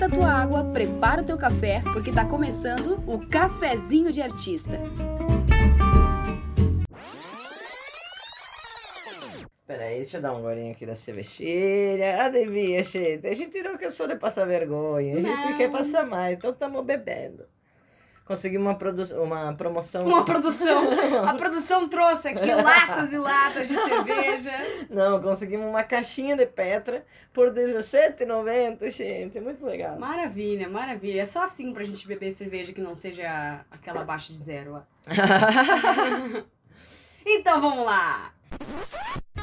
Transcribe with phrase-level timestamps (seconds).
[0.00, 4.78] esquenta a tua água, prepara o teu café, porque tá começando o Cafezinho de Artista.
[9.66, 12.24] Peraí, deixa eu dar um golinho aqui da cervejeira.
[12.24, 13.26] Ah, devia, gente.
[13.26, 15.18] A gente não cansou de passar vergonha.
[15.18, 15.56] A gente Não.
[15.56, 17.44] quer passar mais, então estamos bebendo.
[18.30, 20.04] Conseguimos uma, produ uma promoção.
[20.06, 20.84] Uma produção.
[21.26, 24.52] A produção trouxe aqui latas e latas de cerveja.
[24.88, 29.40] Não, conseguimos uma caixinha de Petra por R$17,90, gente.
[29.40, 29.98] Muito legal.
[29.98, 31.22] Maravilha, maravilha.
[31.22, 34.76] É só assim pra gente beber cerveja que não seja aquela abaixo de zero.
[34.76, 34.82] ó.
[37.26, 38.32] Então vamos lá.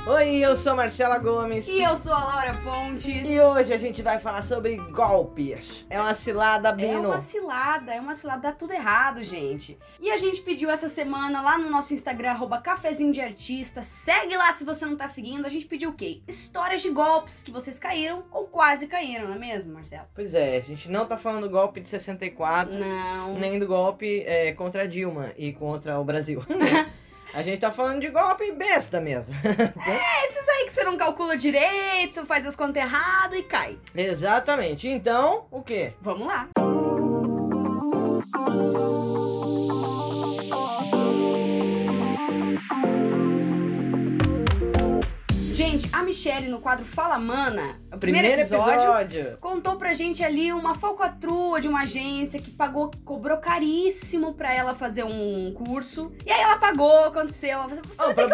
[0.09, 1.67] Oi, eu sou Marcela Gomes.
[1.67, 3.27] E eu sou a Laura Pontes.
[3.27, 5.85] E hoje a gente vai falar sobre golpes.
[5.89, 7.09] É uma cilada, É Bino.
[7.09, 9.77] uma cilada, é uma cilada, dá tudo errado, gente.
[9.99, 13.81] E a gente pediu essa semana lá no nosso Instagram, arroba cafezinho de artista.
[13.81, 15.45] Segue lá se você não tá seguindo.
[15.45, 16.21] A gente pediu o quê?
[16.25, 20.07] Histórias de golpes que vocês caíram ou quase caíram, não é mesmo, Marcelo?
[20.15, 23.37] Pois é, a gente não tá falando do golpe de 64, Não.
[23.37, 26.41] nem do golpe é, contra a Dilma e contra o Brasil.
[27.37, 29.35] a gente tá falando de golpe besta mesmo.
[29.87, 33.77] É esses aí que você não calcula direito, faz as contas erradas e cai.
[33.95, 34.87] Exatamente.
[34.87, 35.93] Então, o quê?
[36.01, 36.49] Vamos lá.
[45.53, 51.59] Gente, a Michelle no quadro Fala Mana, primeiro, episódio, contou pra gente ali uma falcatrua
[51.61, 56.11] de uma agência que pagou, cobrou caríssimo pra ela fazer um curso.
[56.25, 57.59] E aí ela pagou, aconteceu.
[57.67, 57.81] Você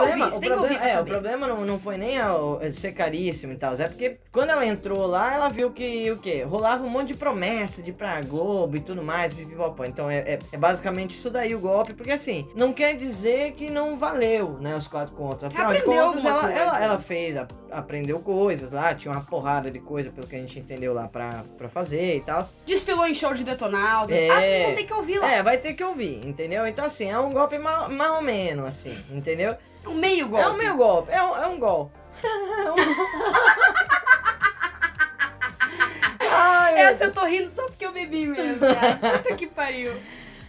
[0.02, 2.92] ouvir, você o que ouvir problema, é, o problema não, não foi nem ao- ser
[2.94, 6.44] caríssimo e tal, é porque quando ela entrou lá, ela viu que o quê?
[6.44, 9.86] Rolava um monte de promessa de ir pra Globo e tudo mais, pipipopó.
[9.86, 13.70] Então é, é, é basicamente isso daí o golpe, porque assim, não quer dizer que
[13.70, 15.44] não valeu, né, os quatro contos.
[15.44, 19.22] Afinal de Aprendeu contas, alguma ela, ela, ela fez, a- aprendeu coisas lá, tinha uma
[19.22, 22.48] porrada de coisa, pelo que a gente entendeu lá pra, pra fazer e tal.
[22.66, 24.18] Desfilou em show de detonautas.
[24.18, 24.30] É.
[24.30, 25.32] Ah, vocês vão ter que ouvir lá.
[25.32, 26.66] É, vai ter que ouvir, entendeu?
[26.68, 29.56] Então assim, é um golpe mal, mais ou menos, assim, entendeu?
[29.84, 30.46] É um meio golpe.
[30.46, 31.92] É um meio golpe, é um, é um golpe.
[36.36, 38.96] Ai, meu Essa eu tô rindo só porque eu bebi mesmo, cara.
[38.96, 39.94] Puta que pariu.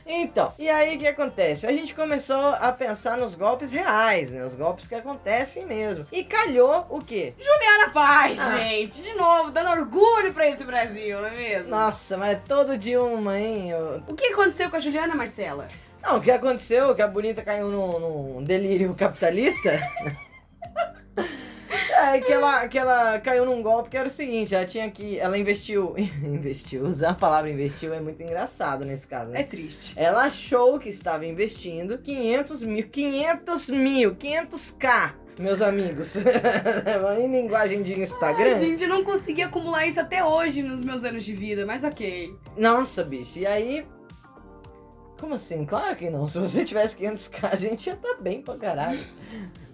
[0.07, 1.67] Então, e aí o que acontece?
[1.67, 4.45] A gente começou a pensar nos golpes reais, né?
[4.45, 6.07] Os golpes que acontecem mesmo.
[6.13, 7.33] E calhou o quê?
[7.39, 8.59] Juliana Paz, Ah.
[8.59, 9.01] gente.
[9.01, 11.71] De novo, dando orgulho pra esse Brasil, não é mesmo?
[11.71, 13.71] Nossa, mas é todo de uma, hein?
[13.71, 15.69] Eu- O que aconteceu com a Juliana, Marcela?
[16.03, 16.95] Não, o que aconteceu?
[16.95, 19.71] Que a bonita caiu num, num delírio capitalista.
[22.13, 25.19] É que ela, que ela caiu num golpe que era o seguinte, ela tinha que.
[25.19, 25.95] Ela investiu.
[26.23, 29.41] investiu, usar a palavra investiu é muito engraçado nesse caso, né?
[29.41, 29.95] É triste.
[29.97, 36.17] Ela achou que estava investindo 500 mil, 500 mil, 500k, meus amigos.
[37.19, 38.51] em linguagem de Instagram.
[38.51, 41.85] Ai, gente, eu não consegui acumular isso até hoje nos meus anos de vida, mas
[41.85, 42.35] ok.
[42.57, 43.87] Nossa, bicho, e aí.
[45.19, 45.65] Como assim?
[45.65, 46.29] Claro que não.
[46.29, 49.01] Se você tivesse 500k, a gente ia estar bem pra caralho.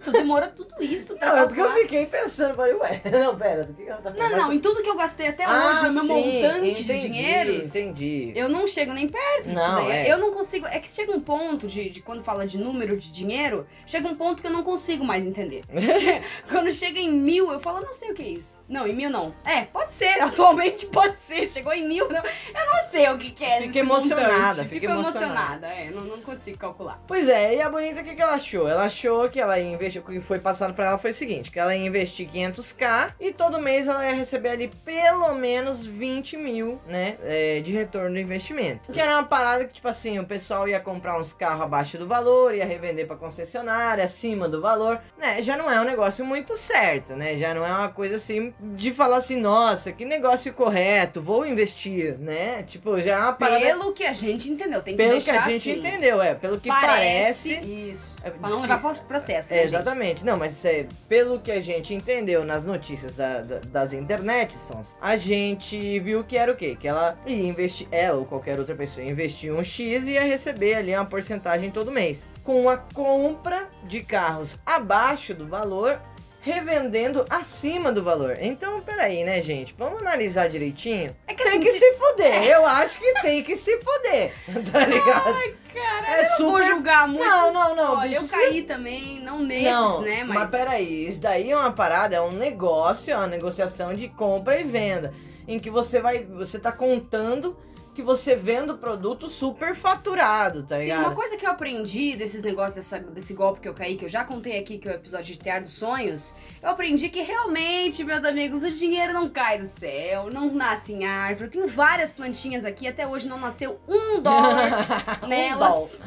[0.03, 3.65] Tu demorou tudo isso pra Não, é porque eu fiquei pensando, falei, ué, não, pera,
[3.65, 5.93] do que ela tá Não, não, em tudo que eu gastei até Ah, hoje, o
[5.93, 8.33] meu sim, montante de entendi, dinheiros, Entendi.
[8.35, 9.91] eu não chego nem perto disso Não, daí.
[9.93, 10.11] é.
[10.11, 10.67] Eu não consigo.
[10.69, 14.15] É que chega um ponto de, de quando fala de número de dinheiro, chega um
[14.15, 15.65] ponto que eu não consigo mais entender.
[16.49, 18.59] quando chega em mil, eu falo, eu não sei o que é isso.
[18.67, 19.35] Não, em mil não.
[19.45, 21.47] É, pode ser, atualmente pode ser.
[21.51, 22.23] Chegou em mil, não.
[22.25, 23.57] Eu não sei o que, que é.
[23.59, 24.69] Fica esse emocionada, montante.
[24.71, 25.27] fica Fico emocionada.
[25.27, 27.03] emocionada, é, não, não consigo calcular.
[27.07, 28.67] Pois é, e a bonita, o que, que ela achou?
[28.67, 31.51] Ela achou que ela ia investir, o que foi passado pra ela foi o seguinte,
[31.51, 36.37] que ela ia investir 500k e todo mês ela ia receber ali pelo menos 20
[36.37, 38.93] mil, né, é, de retorno do investimento.
[38.93, 42.07] Que era uma parada que, tipo assim, o pessoal ia comprar uns carros abaixo do
[42.07, 46.57] valor, ia revender pra concessionária, acima do valor, né, já não é um negócio muito
[46.57, 51.23] certo, né, já não é uma coisa assim de falar assim, nossa, que negócio correto,
[51.23, 53.61] vou investir, né, tipo, já é uma parada...
[53.61, 55.79] Pelo que a gente entendeu, tem que Pelo que deixar a gente assim.
[55.79, 57.55] entendeu, é, pelo que parece...
[57.61, 58.10] Isso.
[58.23, 59.53] É, Pra não levar pro processo.
[59.53, 59.75] É, né, gente?
[59.75, 60.25] exatamente.
[60.25, 64.97] Não, mas é, pelo que a gente entendeu nas notícias da- da- das internet, Sons,
[65.01, 66.77] a gente viu que era o quê?
[66.79, 70.23] Que ela ia investir, ela ou qualquer outra pessoa ia investir um X e ia
[70.23, 72.27] receber ali uma porcentagem todo mês.
[72.45, 76.01] Com a compra de carros abaixo do valor,
[76.43, 78.37] revendendo acima do valor.
[78.41, 79.75] Então, peraí, né, gente?
[79.79, 81.15] Vamos analisar direitinho.
[81.27, 82.43] É que Tem assim, que se- se foder.
[82.49, 84.33] Eu acho que tem que se foder.
[84.73, 85.61] Tá ligado?
[85.73, 87.25] Cara, é eu não vou julgar muito.
[87.25, 87.99] Não, não, não.
[87.99, 90.25] Olha, eu caí também, não nesses, não, né?
[90.25, 94.09] Mas, Mas peraí, isso daí é uma parada, é um negócio, é uma negociação de
[94.09, 95.15] compra e venda.
[95.47, 96.25] Em que você vai.
[96.25, 97.57] Você tá contando
[98.01, 101.01] que você venda o produto super faturado, tá Sim, ligado?
[101.01, 104.09] uma coisa que eu aprendi desses negócios, dessa, desse golpe que eu caí, que eu
[104.09, 108.03] já contei aqui, que é o episódio de Tear dos Sonhos, eu aprendi que realmente,
[108.03, 111.45] meus amigos, o dinheiro não cai do céu, não nasce em árvore.
[111.45, 116.01] Eu tenho várias plantinhas aqui, até hoje não nasceu um dólar nelas.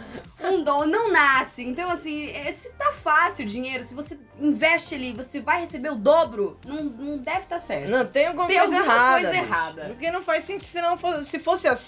[0.43, 1.63] Um dólar não nasce.
[1.63, 5.89] Então, assim, é, se tá fácil o dinheiro, se você investe ali, você vai receber
[5.89, 7.89] o dobro, não, não deve estar tá certo.
[7.89, 9.21] Não, tem alguma tem coisa alguma errada.
[9.21, 9.85] coisa errada.
[9.85, 11.82] Porque não faz sentido se não fosse, se fosse assim,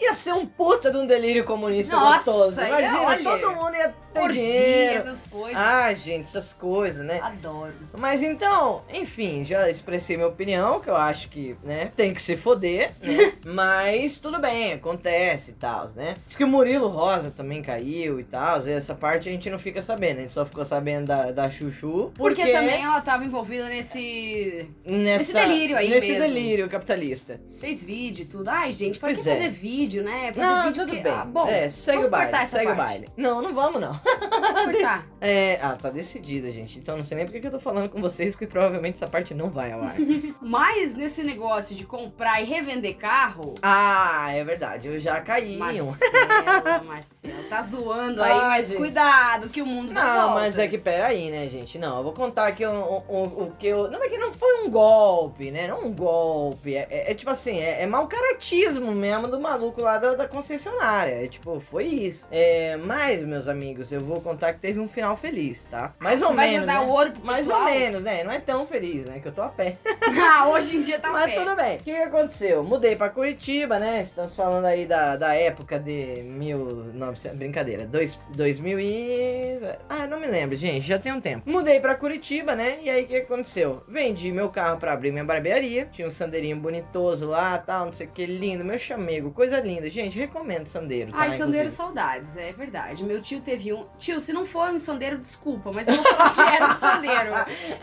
[0.00, 2.60] ia ser um puta de um delírio comunista Nossa, gostoso.
[2.60, 5.56] Imagina, olha, todo mundo ia orgia, essas coisas.
[5.56, 7.20] Ah, gente, essas coisas, né?
[7.22, 7.72] Adoro.
[7.98, 12.36] Mas então, enfim, já expressei minha opinião, que eu acho que, né, tem que se
[12.36, 13.32] foder, né?
[13.44, 16.14] Mas tudo bem, acontece e tal, né?
[16.26, 19.80] Diz que o Murilo Rosa também caiu e tal, essa parte a gente não fica
[19.82, 22.12] sabendo, a gente só ficou sabendo da, da Chuchu.
[22.14, 26.22] Porque, porque também ela tava envolvida nesse, Nessa, nesse delírio aí Nesse mesmo.
[26.22, 27.40] delírio capitalista.
[27.60, 28.48] Fez vídeo e tudo.
[28.48, 29.34] Ai, gente, pra pois que é.
[29.34, 30.32] fazer vídeo, né?
[30.32, 31.02] Fazer não, vídeo tudo porque...
[31.02, 31.12] bem.
[31.12, 32.80] Ah, bom, é, segue o baile, segue parte.
[32.80, 33.08] o baile.
[33.16, 33.97] Não, não vamos não.
[33.98, 35.06] Cortar.
[35.20, 36.78] é, ah, tá decidida, gente.
[36.78, 39.34] Então não sei nem porque que eu tô falando com vocês, porque provavelmente essa parte
[39.34, 39.96] não vai ao ar.
[40.40, 43.54] Mas nesse negócio de comprar e revender carro.
[43.62, 44.88] Ah, é verdade.
[44.88, 45.56] Eu já caí.
[45.56, 45.94] Marcelo,
[46.86, 48.78] Marcelo, tá zoando aí, mas gente.
[48.78, 51.78] cuidado que o mundo não Não, mas é que peraí, né, gente?
[51.78, 53.90] Não, eu vou contar aqui o, o, o, o que eu.
[53.90, 55.68] Não, é que não foi um golpe, né?
[55.68, 56.74] Não um golpe.
[56.74, 60.28] É, é, é tipo assim, é, é mau caratismo mesmo do maluco lá da, da
[60.28, 61.24] concessionária.
[61.24, 62.28] É tipo, foi isso.
[62.30, 65.94] É, mas, meus amigos, eu vou contar que teve um final feliz, tá?
[65.98, 66.66] Mais ah, ou menos.
[66.66, 66.80] Vai né?
[66.80, 67.60] o ouro pro Mais pessoal?
[67.60, 68.24] ou menos, né?
[68.24, 69.20] Não é tão feliz, né?
[69.20, 69.76] Que eu tô a pé.
[70.30, 71.40] ah, hoje em dia tá a Mas pé.
[71.40, 71.76] tudo bem.
[71.76, 72.62] O que, que aconteceu?
[72.62, 74.00] Mudei pra Curitiba, né?
[74.02, 77.38] Estamos falando aí da, da época de 1900.
[77.38, 77.86] Brincadeira.
[77.86, 79.60] Dois, 2000 e.
[79.88, 80.86] Ah, não me lembro, gente.
[80.86, 81.48] Já tem um tempo.
[81.48, 82.78] Mudei pra Curitiba, né?
[82.82, 83.82] E aí o que aconteceu?
[83.88, 85.86] Vendi meu carro pra abrir minha barbearia.
[85.86, 88.26] Tinha um sandeirinho bonitoso lá, tal, não sei o que.
[88.26, 88.64] Lindo.
[88.64, 89.30] Meu chamego.
[89.30, 89.88] Coisa linda.
[89.90, 91.12] Gente, recomendo sandeiro.
[91.12, 92.36] Tá, Ai, sandeiro saudades.
[92.36, 93.04] É verdade.
[93.04, 93.77] Meu tio teve um.
[93.98, 97.30] Tio, se não for um sandeiro, desculpa, mas eu vou falar que era um sandeiro.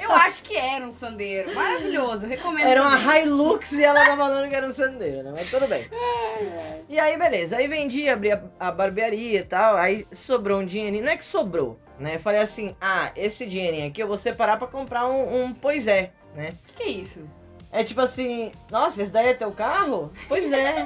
[0.02, 1.54] Eu acho que era um sandeiro.
[1.54, 2.26] Maravilhoso.
[2.26, 2.68] Recomendo.
[2.68, 3.04] Era também.
[3.04, 5.32] uma Hilux e ela tava falando que era um sandeiro, né?
[5.34, 5.90] Mas tudo bem.
[6.90, 7.58] E aí, beleza.
[7.58, 9.76] Aí vendi, abri a, a barbearia e tal.
[9.78, 11.04] Aí sobrou um dinheirinho.
[11.04, 12.18] Não é que sobrou, né?
[12.18, 16.12] Falei assim: ah, esse dinheirinho aqui eu vou separar pra comprar um, um pois é,
[16.36, 16.50] né?
[16.50, 17.22] O que, que é isso?
[17.72, 20.12] É tipo assim, nossa, esse daí é teu carro?
[20.30, 20.86] Pois é.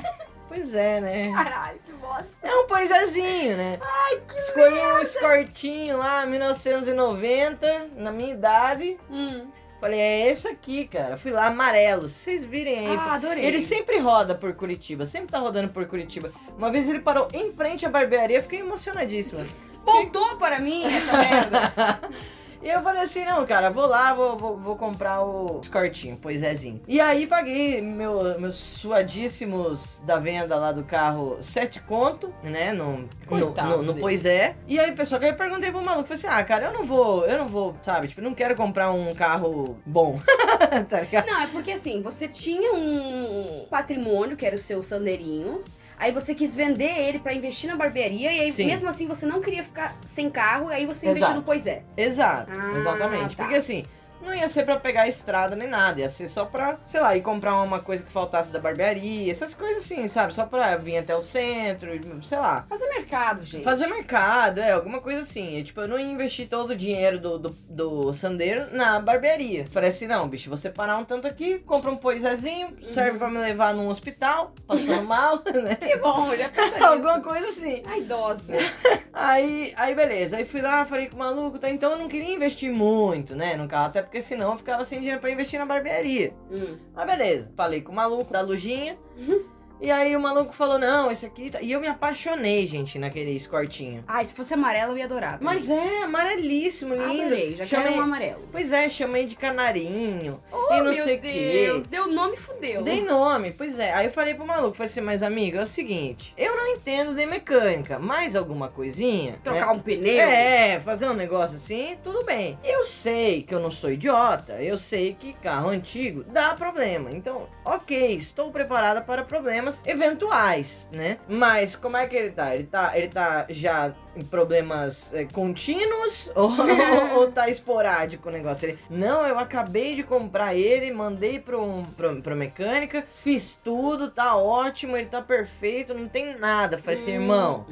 [0.50, 1.32] Pois é, né?
[1.32, 2.28] Caralho, que bosta.
[2.42, 3.80] É um poisazinho, né?
[3.82, 4.96] Ai, que Escolhi merda.
[4.96, 8.98] um escortinho lá, 1990, na minha idade.
[9.10, 9.48] Hum.
[9.80, 11.18] Falei, é esse aqui, cara.
[11.18, 12.10] Fui lá, amarelo.
[12.10, 12.98] Vocês virem aí.
[12.98, 13.46] Ah, adorei.
[13.46, 16.32] Ele sempre roda por Curitiba, sempre tá rodando por Curitiba.
[16.58, 19.46] Uma vez ele parou em frente à barbearia, fiquei emocionadíssima.
[19.86, 22.00] Voltou para mim essa merda.
[22.62, 26.44] E eu falei assim, não, cara, vou lá, vou, vou, vou comprar o escortinho, pois
[26.44, 26.82] ézinho.
[26.88, 33.08] E aí paguei meu, meus suadíssimos da venda lá do carro sete conto, né, no,
[33.26, 34.56] Coitado no, no, no pois é.
[34.68, 37.26] E aí, pessoal, que eu perguntei pro maluco, falei assim, ah, cara, eu não vou,
[37.26, 40.20] eu não vou, sabe, tipo, não quero comprar um carro bom,
[40.90, 41.28] tá ligado?
[41.28, 45.64] Não, é porque assim, você tinha um patrimônio, que era o seu sandeirinho,
[46.00, 48.68] Aí você quis vender ele para investir na barbearia e aí Sim.
[48.68, 51.84] mesmo assim você não queria ficar sem carro, aí você investiu no Pois é.
[51.98, 53.36] Exato, ah, exatamente.
[53.36, 53.44] Tá.
[53.44, 53.84] Porque assim,
[54.22, 57.16] não ia ser para pegar a estrada nem nada, ia ser só pra, sei lá,
[57.16, 60.34] ir comprar uma coisa que faltasse da barbearia, essas coisas assim, sabe?
[60.34, 61.90] Só pra vir até o centro,
[62.24, 62.66] sei lá.
[62.70, 63.64] Fazer mercado, gente.
[63.64, 65.58] Fazer mercado, é, alguma coisa assim.
[65.58, 69.66] E, tipo, eu não ia investir todo o dinheiro do, do, do sandeiro na barbearia.
[69.66, 73.18] Falei assim, não, bicho, você parar um tanto aqui, compra um poisazinho, serve uhum.
[73.18, 75.76] pra me levar num hospital, passando mal, né?
[75.76, 77.84] Que bom, já pensa Alguma coisa assim.
[77.86, 78.54] A idosa.
[79.14, 80.38] aí, aí, beleza.
[80.38, 81.70] Aí fui lá, falei com o maluco, tá?
[81.70, 84.98] Então eu não queria investir muito, né, no carro, até porque senão eu ficava sem
[84.98, 86.34] dinheiro para investir na barbearia.
[86.52, 86.78] Hum.
[86.96, 88.98] Mas beleza, falei com o maluco da lojinha.
[89.16, 89.46] Uhum.
[89.82, 91.62] E aí o maluco falou, não, esse aqui tá...
[91.62, 94.04] E eu me apaixonei, gente, naquele escortinho.
[94.08, 95.40] Ai, se fosse amarelo eu ia adorar.
[95.40, 95.56] Também.
[95.56, 97.26] Mas é, amarelíssimo, lindo.
[97.26, 97.88] Adorei, já chamei...
[97.88, 98.48] quero um amarelo.
[98.52, 100.42] Pois é, chamei de canarinho.
[100.52, 101.82] Oh, e não meu sei o quê.
[101.90, 102.84] Deu nome fudeu.
[102.84, 103.94] Dei nome, pois é.
[103.94, 107.14] Aí eu falei pro maluco, falei assim, mas amigo, é o seguinte, eu não entendo
[107.14, 109.40] de mecânica, mais alguma coisinha.
[109.44, 109.72] Trocar né?
[109.74, 110.28] um pneu?
[110.30, 112.58] É, fazer um negócio assim, tudo bem.
[112.64, 117.12] Eu sei que eu não sou idiota, eu sei que carro antigo dá problema.
[117.12, 121.18] Então, ok, estou preparada para problemas eventuais né?
[121.28, 122.54] Mas como é que ele tá?
[122.54, 126.52] Ele tá, ele tá já em problemas é, contínuos ou,
[127.16, 128.70] ou, tá esporádico o negócio?
[128.70, 134.10] Ele, não, eu acabei de comprar ele, mandei pro, um, pro, pro mecânica, fiz tudo,
[134.10, 136.78] tá ótimo, ele tá perfeito, não tem nada.
[136.78, 137.66] Falei assim, irmão.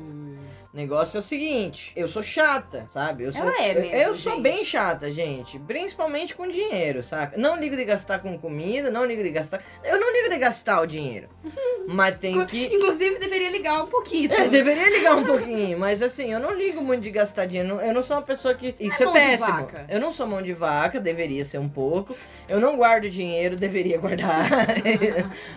[0.77, 3.24] Negócio é o seguinte, eu sou chata, sabe?
[3.24, 5.57] Eu sou, Ela é mesmo, Eu, sou bem chata, gente.
[5.57, 7.36] Principalmente com dinheiro, saca?
[7.36, 9.60] Não ligo de gastar com comida, não ligo de gastar...
[9.84, 11.29] Eu não ligo de gastar o dinheiro.
[11.88, 12.65] Mas tem que.
[12.65, 14.34] Inclusive, deveria ligar um pouquinho.
[14.34, 15.79] É, deveria ligar um pouquinho.
[15.79, 17.79] Mas assim, eu não ligo muito de gastar dinheiro.
[17.79, 18.75] Eu não sou uma pessoa que.
[18.77, 19.67] Isso é, é péssimo.
[19.88, 22.13] Eu não sou mão de vaca, deveria ser um pouco.
[22.50, 24.50] Eu não guardo dinheiro, deveria guardar.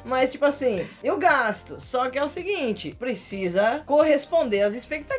[0.04, 1.80] mas, tipo assim, eu gasto.
[1.80, 5.09] Só que é o seguinte: precisa corresponder às expectativas,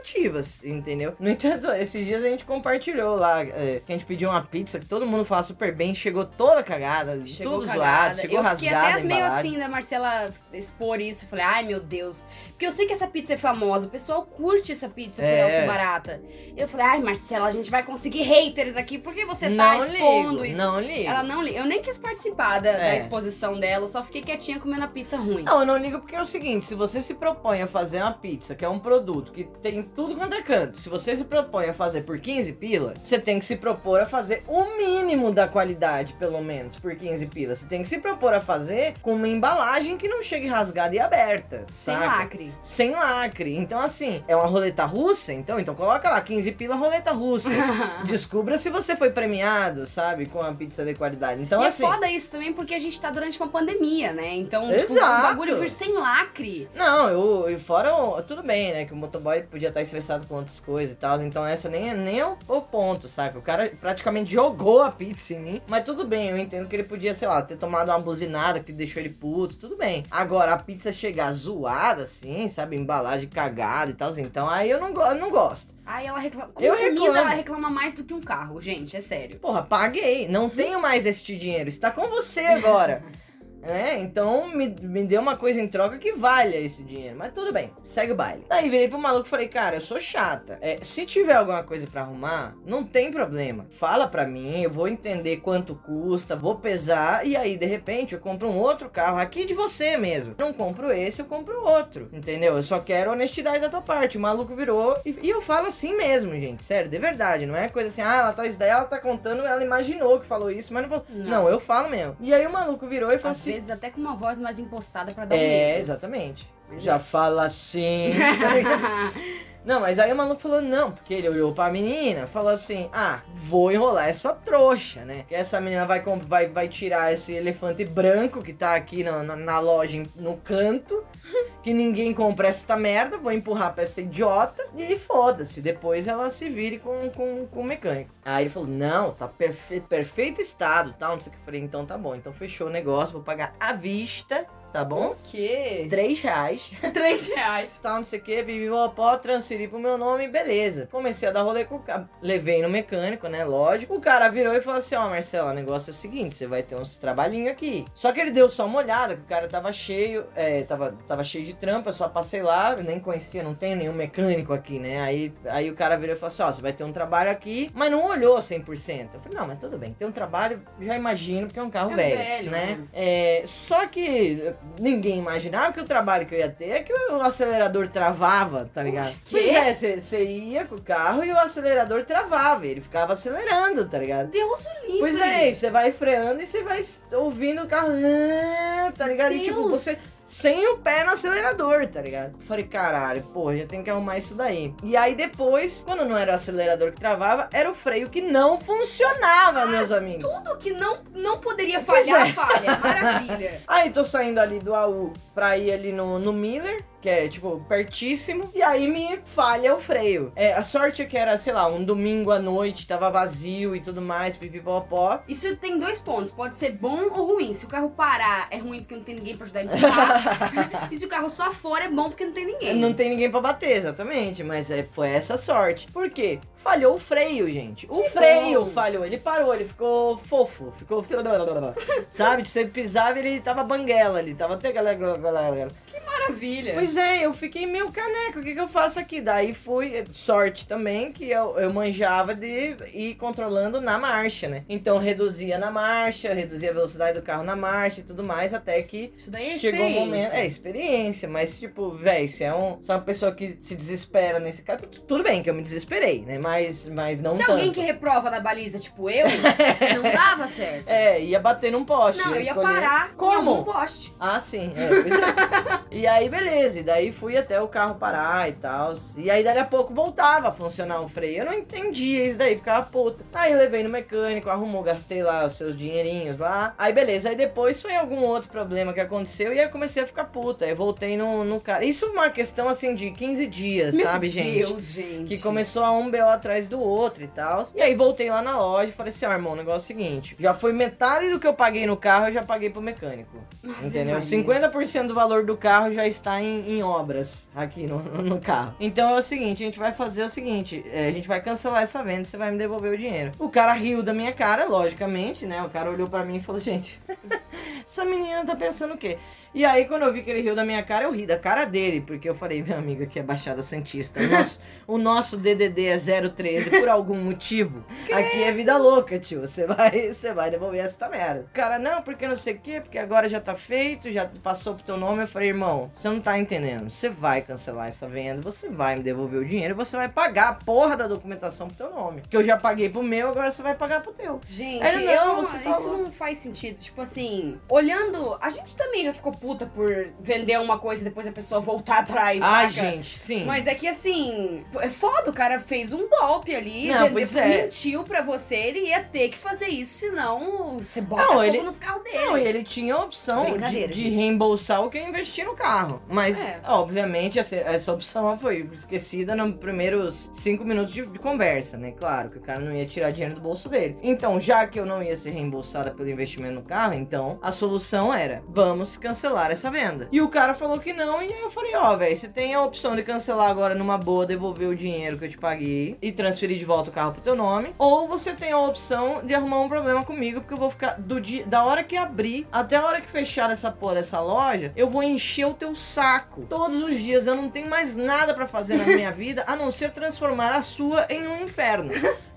[0.63, 1.15] entendeu?
[1.19, 3.41] No entanto, esses dias a gente compartilhou lá.
[3.41, 6.63] É, que a gente pediu uma pizza que todo mundo fala super bem, chegou toda
[6.63, 8.09] cagada, chegou tudo cagada.
[8.09, 8.77] zoado, chegou eu rasgada.
[8.77, 11.27] Eu fiquei até meio assim da Marcela expor isso.
[11.27, 12.25] Falei, ai meu Deus.
[12.49, 15.39] Porque eu sei que essa pizza é famosa, o pessoal curte essa pizza por é.
[15.39, 16.21] ela ser barata.
[16.55, 19.85] Eu falei, ai Marcela, a gente vai conseguir haters aqui, por que você tá não
[19.85, 20.57] expondo ligo, isso?
[20.57, 21.09] Não ligo.
[21.09, 21.57] Ela não liga.
[21.59, 22.77] Eu nem quis participar da, é.
[22.77, 25.43] da exposição dela, só fiquei quietinha comendo a pizza ruim.
[25.43, 28.13] Não, eu não ligo porque é o seguinte, se você se propõe a fazer uma
[28.13, 31.69] pizza, que é um produto que tem tudo quanto é canto, se você se propõe
[31.69, 35.47] a fazer por 15 pila, você tem que se propor a fazer o mínimo da
[35.47, 37.55] qualidade, pelo menos, por 15 pila.
[37.55, 40.99] Você tem que se propor a fazer com uma embalagem que não chegue rasgada e
[40.99, 41.65] aberta.
[41.69, 42.05] Sem saca?
[42.05, 42.53] lacre.
[42.61, 43.55] Sem lacre.
[43.55, 47.49] Então, assim, é uma roleta russa, então, então coloca lá 15 pila roleta russa.
[48.05, 51.41] Descubra se você foi premiado, sabe, com a pizza de qualidade.
[51.41, 51.83] Então, e é assim.
[51.83, 54.35] É foda isso também porque a gente tá durante uma pandemia, né?
[54.35, 54.93] Então, Exato.
[54.93, 56.69] tipo, o bagulho vir sem lacre.
[56.75, 57.91] Não, eu, eu fora.
[58.23, 58.85] Tudo bem, né?
[58.85, 61.21] Que o motoboy podia estar estressado com outras coisas e tal.
[61.21, 63.37] Então, essa nem, é, nem é o, o ponto, saca?
[63.37, 65.61] O cara praticamente jogou a pizza em mim.
[65.67, 68.71] Mas tudo bem, eu entendo que ele podia, sei lá, ter tomado uma buzinada que
[68.71, 70.03] deixou ele puto, tudo bem.
[70.09, 72.75] Agora, a pizza chegar zoada, assim, sabe?
[72.75, 75.73] Embalagem cagada e tal, então aí eu não, eu não gosto.
[75.85, 76.51] Aí ela reclama.
[76.53, 77.17] Com eu comida, reclamo.
[77.17, 79.39] ela reclama mais do que um carro, gente, é sério.
[79.39, 80.27] Porra, paguei.
[80.27, 81.67] Não tenho mais este dinheiro.
[81.67, 83.03] Está com você agora.
[83.61, 83.99] né?
[83.99, 87.15] Então me, me deu uma coisa em troca que valha esse dinheiro.
[87.17, 88.45] Mas tudo bem, segue o baile.
[88.49, 90.57] Daí virei pro maluco e falei, cara, eu sou chata.
[90.61, 93.67] É, se tiver alguma coisa para arrumar, não tem problema.
[93.69, 98.19] Fala pra mim, eu vou entender quanto custa, vou pesar e aí de repente eu
[98.19, 100.35] compro um outro carro aqui de você mesmo.
[100.37, 102.09] Não compro esse, eu compro outro.
[102.11, 102.55] Entendeu?
[102.55, 104.17] Eu só quero honestidade da tua parte.
[104.17, 106.63] O maluco virou e, e eu falo assim mesmo, gente.
[106.63, 107.45] Sério, de verdade.
[107.45, 110.25] Não é coisa assim, ah, ela tá, isso daí ela tá contando, ela imaginou que
[110.25, 111.05] falou isso, mas não falou.
[111.09, 112.15] Não, não eu falo mesmo.
[112.19, 115.13] E aí o maluco virou e falou assim vezes até com uma voz mais impostada
[115.13, 116.49] para dar um É, exatamente.
[116.77, 118.11] Já fala assim.
[118.39, 119.11] Tá
[119.63, 123.21] Não, mas aí o maluco falou não, porque ele olhou pra menina falou assim: ah,
[123.43, 125.23] vou enrolar essa trouxa, né?
[125.27, 129.35] Que essa menina vai, vai, vai tirar esse elefante branco que tá aqui na, na,
[129.35, 131.03] na loja no canto,
[131.61, 135.61] que ninguém compra essa merda, vou empurrar pra essa idiota e foda-se.
[135.61, 138.09] Depois ela se vire com, com, com o mecânico.
[138.25, 141.41] Aí ele falou: não, tá perfe perfeito estado tal, não sei o que.
[141.41, 145.11] Eu falei: então tá bom, então fechou o negócio, vou pagar à vista tá bom?
[145.11, 145.87] O quê?
[145.89, 146.71] Três reais.
[146.93, 147.79] Três reais.
[147.81, 150.87] Tal, não sei o que, bibibopó, transferi pro meu nome, beleza.
[150.91, 152.09] Comecei a dar rolê com o cara.
[152.21, 153.43] Levei no mecânico, né?
[153.43, 153.95] Lógico.
[153.95, 156.47] O cara virou e falou assim: Ó, oh, Marcela, o negócio é o seguinte: você
[156.47, 157.85] vai ter uns trabalhinhos aqui.
[157.93, 161.23] Só que ele deu só uma olhada, que o cara tava cheio, é, tava, tava
[161.23, 165.01] cheio de trampa, eu só passei lá, nem conhecia, não tem nenhum mecânico aqui, né?
[165.01, 167.29] Aí, aí o cara virou e falou assim: Ó, oh, você vai ter um trabalho
[167.29, 169.09] aqui, mas não olhou 100%.
[169.13, 171.91] Eu falei: Não, mas tudo bem, tem um trabalho, já imagino, porque é um carro
[171.91, 172.87] é velho, velho, né?
[172.93, 177.21] É, só que ninguém imaginava que o trabalho que eu ia ter é que o
[177.21, 179.13] acelerador travava, tá ligado?
[179.29, 183.97] Pois é, você ia com o carro e o acelerador travava, ele ficava acelerando, tá
[183.97, 184.29] ligado?
[184.29, 184.99] Deus o livre!
[184.99, 189.29] Pois é, você vai freando e você vai ouvindo o carro, ah", tá ligado?
[189.29, 189.41] Deus.
[189.41, 189.97] E tipo, você
[190.31, 192.39] sem o pé no acelerador, tá ligado?
[192.47, 194.73] Falei, caralho, pô, já tem que arrumar isso daí.
[194.81, 198.57] E aí depois, quando não era o acelerador que travava, era o freio que não
[198.57, 200.23] funcionava, ah, meus amigos.
[200.23, 202.31] Tudo que não, não poderia falhar, é.
[202.31, 202.77] falha.
[202.77, 203.61] Maravilha.
[203.67, 207.59] aí tô saindo ali do AU pra ir ali no, no Miller que é, tipo,
[207.67, 210.31] pertíssimo, e aí me falha o freio.
[210.35, 213.81] É, a sorte é que era, sei lá, um domingo à noite, tava vazio e
[213.81, 215.21] tudo mais, pipipopó.
[215.27, 217.53] Isso tem dois pontos, pode ser bom ou ruim.
[217.53, 220.89] Se o carro parar, é ruim porque não tem ninguém pra ajudar a empurrar.
[220.91, 222.75] e se o carro só for, é bom porque não tem ninguém.
[222.75, 225.91] Não tem ninguém pra bater, exatamente, mas é, foi essa sorte.
[225.91, 226.39] Por quê?
[226.55, 227.87] Falhou o freio, gente.
[227.89, 228.69] O que freio bom.
[228.69, 231.03] falhou, ele parou, ele ficou fofo, ficou...
[232.09, 235.67] Sabe, você pisava ele tava banguela ali, tava até galera
[236.05, 236.73] maravilha.
[236.73, 239.21] Pois é, eu fiquei meio caneco, o que, que eu faço aqui?
[239.21, 244.63] Daí fui, sorte também, que eu, eu manjava de ir controlando na marcha, né?
[244.69, 248.81] Então reduzia na marcha, reduzia a velocidade do carro na marcha e tudo mais, até
[248.81, 250.33] que Isso daí é chegou o um momento.
[250.33, 254.39] É, experiência, mas tipo, velho, se é um, se é uma pessoa que se desespera
[254.39, 256.37] nesse caso, tudo bem que eu me desesperei, né?
[256.37, 257.51] Mas, mas não Se tanto.
[257.51, 259.27] alguém que reprova na baliza, tipo eu,
[259.95, 260.89] não dava certo.
[260.89, 262.21] É, ia bater num poste.
[262.21, 263.31] Não, ia eu ia parar Como?
[263.31, 264.13] em algum poste.
[264.19, 264.73] Ah, sim.
[264.75, 265.81] É, é.
[265.91, 266.79] e aí, beleza.
[266.79, 268.93] E daí fui até o carro parar e tal.
[269.17, 271.39] E aí, dali a pouco, voltava a funcionar o freio.
[271.39, 273.25] Eu não entendia isso daí, ficava puta.
[273.33, 276.73] Aí, levei no mecânico, arrumou, gastei lá os seus dinheirinhos lá.
[276.77, 277.29] Aí, beleza.
[277.29, 280.63] Aí, depois foi algum outro problema que aconteceu e aí comecei a ficar puta.
[280.63, 281.83] Aí, voltei no, no cara.
[281.83, 284.59] Isso é uma questão, assim, de 15 dias, Meu sabe, gente?
[284.59, 285.25] Deus, gente.
[285.25, 287.63] Que começou a um BO atrás do outro e tal.
[287.75, 289.99] E aí, voltei lá na loja e falei assim, ó, irmão, o negócio é o
[289.99, 290.37] seguinte.
[290.39, 293.37] Já foi metade do que eu paguei no carro, eu já paguei pro mecânico.
[293.83, 294.19] Entendeu?
[294.19, 298.75] 50% do valor do carro já está em, em obras aqui no, no, carro.
[298.79, 301.81] Então é o seguinte, a gente vai fazer o seguinte, é, a gente vai cancelar
[301.81, 303.31] essa venda, você vai me devolver o dinheiro.
[303.39, 305.63] O cara riu da minha cara, logicamente, né?
[305.63, 306.99] O cara olhou para mim e falou, gente,
[307.87, 309.17] essa menina tá pensando o quê?
[309.53, 311.65] E aí, quando eu vi que ele riu da minha cara, eu ri da cara
[311.65, 314.21] dele, porque eu falei, meu amigo, aqui é Baixada Santista.
[314.21, 315.97] O nosso, o nosso DDD é
[316.29, 317.83] 013 por algum motivo.
[318.11, 319.41] Aqui é vida louca, tio.
[319.41, 321.45] Você vai, você vai devolver essa merda.
[321.53, 324.83] Cara, não, porque não sei o quê, porque agora já tá feito, já passou pro
[324.83, 325.23] teu nome.
[325.23, 326.89] Eu falei, irmão, você não tá entendendo.
[326.89, 330.53] Você vai cancelar essa venda, você vai me devolver o dinheiro, você vai pagar a
[330.53, 332.21] porra da documentação pro teu nome.
[332.29, 334.39] Que eu já paguei pro meu, agora você vai pagar pro teu.
[334.47, 336.03] Gente, Aí, não, eu, tá isso louco.
[336.03, 336.77] não faz sentido.
[336.79, 341.25] Tipo assim, olhando, a gente também já ficou puta por vender uma coisa e depois
[341.25, 342.39] a pessoa voltar atrás.
[342.41, 342.91] Ai, saca?
[342.91, 343.43] gente, sim.
[343.43, 347.35] Mas é que assim, é foda, o cara fez um golpe ali, não, vendeu, pois
[347.35, 347.63] é.
[347.63, 351.61] mentiu pra você, ele ia ter que fazer isso, senão você bota não, fogo ele,
[351.61, 352.17] nos carros dele.
[352.17, 356.01] Não, e ele tinha a opção de, de, reembolsar o que eu investi no carro.
[356.07, 356.61] Mas, é.
[356.67, 361.91] obviamente, essa, essa opção foi esquecida nos primeiros cinco minutos de, de conversa, né?
[361.91, 363.97] Claro que o cara não ia tirar dinheiro do bolso dele.
[364.03, 368.13] Então, já que eu não ia ser reembolsada pelo investimento no carro, então a solução
[368.13, 370.07] era: vamos cancelar essa venda.
[370.11, 372.53] E o cara falou que não, e aí eu falei, ó, oh, velho, você tem
[372.53, 376.11] a opção de cancelar agora numa boa, devolver o dinheiro que eu te paguei e
[376.11, 379.61] transferir de volta o carro pro teu nome, ou você tem a opção de arrumar
[379.61, 382.85] um problema comigo, porque eu vou ficar do dia, da hora que abrir até a
[382.85, 386.45] hora que fechar essa porra dessa loja, eu vou encher o teu saco.
[386.49, 389.71] Todos os dias eu não tenho mais nada para fazer na minha vida a não
[389.71, 391.91] ser transformar a sua em um inferno.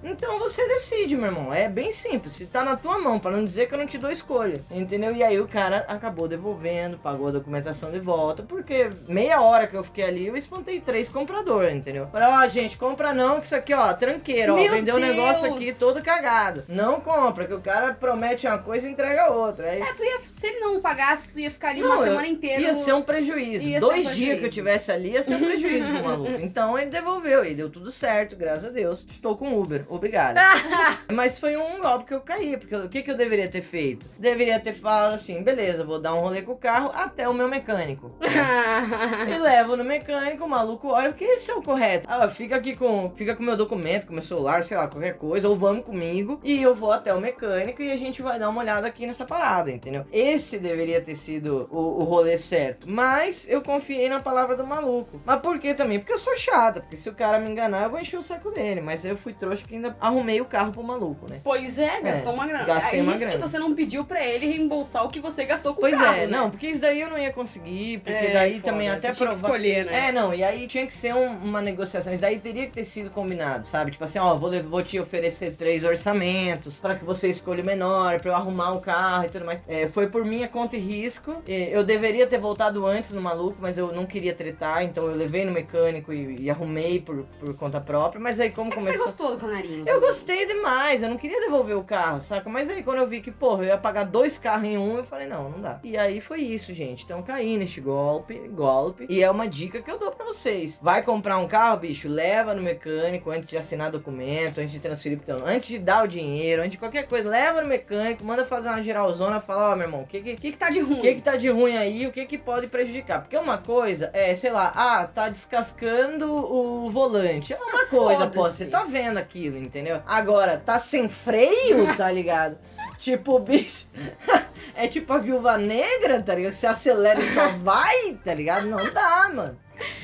[0.04, 1.52] Então você decide, meu irmão.
[1.52, 2.36] É bem simples.
[2.52, 4.60] Tá na tua mão, para não dizer que eu não te dou escolha.
[4.70, 5.14] Entendeu?
[5.14, 9.76] E aí o cara acabou devolvendo, pagou a documentação de volta, porque meia hora que
[9.76, 12.06] eu fiquei ali, eu espantei três compradores, entendeu?
[12.12, 15.00] Falei, ó, oh, gente, compra não, que isso aqui, ó, tranqueira, ó, vendeu o um
[15.00, 16.64] negócio aqui todo cagado.
[16.68, 19.70] Não compra, que o cara promete uma coisa e entrega outra.
[19.70, 19.80] Aí...
[19.80, 22.60] É, tu ia, se ele não pagasse, tu ia ficar ali não, uma semana inteira.
[22.60, 23.64] Ia ser um prejuízo.
[23.64, 24.16] Ia Dois um prejuízo.
[24.16, 26.40] dias que eu tivesse ali, ia ser um prejuízo pro maluco.
[26.40, 29.06] Então ele devolveu e deu tudo certo, graças a Deus.
[29.08, 29.84] Estou com Uber.
[29.96, 30.40] Obrigada.
[31.12, 34.06] Mas foi um golpe que eu caí, porque o que, que eu deveria ter feito?
[34.18, 37.48] Deveria ter falado assim, beleza, vou dar um rolê com o carro até o meu
[37.48, 38.12] mecânico.
[38.20, 42.06] e levo no mecânico, o maluco olha, porque esse é o correto.
[42.10, 45.48] Ah, fica aqui com, fica com meu documento, com meu celular, sei lá, qualquer coisa,
[45.48, 48.60] ou vamos comigo e eu vou até o mecânico e a gente vai dar uma
[48.60, 50.04] olhada aqui nessa parada, entendeu?
[50.12, 52.88] Esse deveria ter sido o, o rolê certo.
[52.88, 55.20] Mas eu confiei na palavra do maluco.
[55.24, 55.98] Mas por que também?
[55.98, 58.50] Porque eu sou chata, porque se o cara me enganar, eu vou encher o saco
[58.50, 58.80] dele.
[58.80, 61.40] Mas eu fui trouxa que ainda arrumei o carro pro maluco, né?
[61.44, 62.64] Pois é, gastou é, uma grana.
[62.64, 63.36] Gastei é uma isso grana.
[63.36, 66.10] que você não pediu pra ele reembolsar o que você gastou com pois o carro.
[66.12, 66.36] Pois é, né?
[66.36, 69.34] não, porque isso daí eu não ia conseguir, porque é, daí foda, também até provar.
[69.34, 70.08] escolher, né?
[70.08, 72.12] É, não, e aí tinha que ser um, uma negociação.
[72.12, 73.90] Isso daí teria que ter sido combinado, sabe?
[73.90, 78.20] Tipo assim, ó, vou, vou te oferecer três orçamentos para que você escolha o menor,
[78.20, 79.60] pra eu arrumar o carro e tudo mais.
[79.68, 81.42] É, foi por minha conta e risco.
[81.46, 85.44] Eu deveria ter voltado antes no maluco, mas eu não queria tretar, então eu levei
[85.44, 88.20] no mecânico e, e arrumei por, por conta própria.
[88.20, 88.92] Mas aí, como é começou.
[88.92, 89.38] Você gostou do
[89.86, 90.64] Eu gostei demais
[91.02, 92.48] eu não queria devolver o carro, saca?
[92.48, 95.04] Mas aí quando eu vi que, porra, eu ia pagar dois carros em um, eu
[95.04, 95.78] falei, não, não dá.
[95.82, 97.04] E aí foi isso, gente.
[97.04, 99.06] Então caí neste golpe, golpe.
[99.08, 100.78] E é uma dica que eu dou pra vocês.
[100.82, 105.18] Vai comprar um carro, bicho, leva no mecânico antes de assinar documento, antes de transferir
[105.18, 108.44] pro teu antes de dar o dinheiro, antes de qualquer coisa, leva no mecânico, manda
[108.46, 110.80] fazer uma geralzona, fala, ó, oh, meu irmão, o que que, que que tá de
[110.80, 110.98] ruim?
[110.98, 113.20] O que que tá de ruim aí, o que que pode prejudicar?
[113.20, 117.52] Porque uma coisa é, sei lá, ah, tá descascando o volante.
[117.52, 120.02] É uma coisa, pô, você tá vendo aquilo, entendeu?
[120.06, 122.58] Agora, tá sem freio, tá ligado?
[122.98, 123.86] tipo, bicho.
[124.74, 126.52] é tipo a viúva negra, tá ligado?
[126.52, 128.66] Você acelera e só vai, tá ligado?
[128.66, 129.58] Não dá, mano.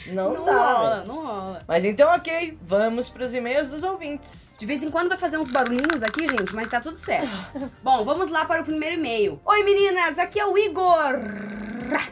[0.07, 0.53] Não, não dá.
[0.53, 1.63] Rola, não rola.
[1.67, 4.55] Mas então, ok, vamos pros e-mails dos ouvintes.
[4.59, 7.31] De vez em quando vai fazer uns barulhinhos aqui, gente, mas tá tudo certo.
[7.83, 9.41] Bom, vamos lá para o primeiro e-mail.
[9.45, 11.21] Oi, meninas, aqui é o Igor.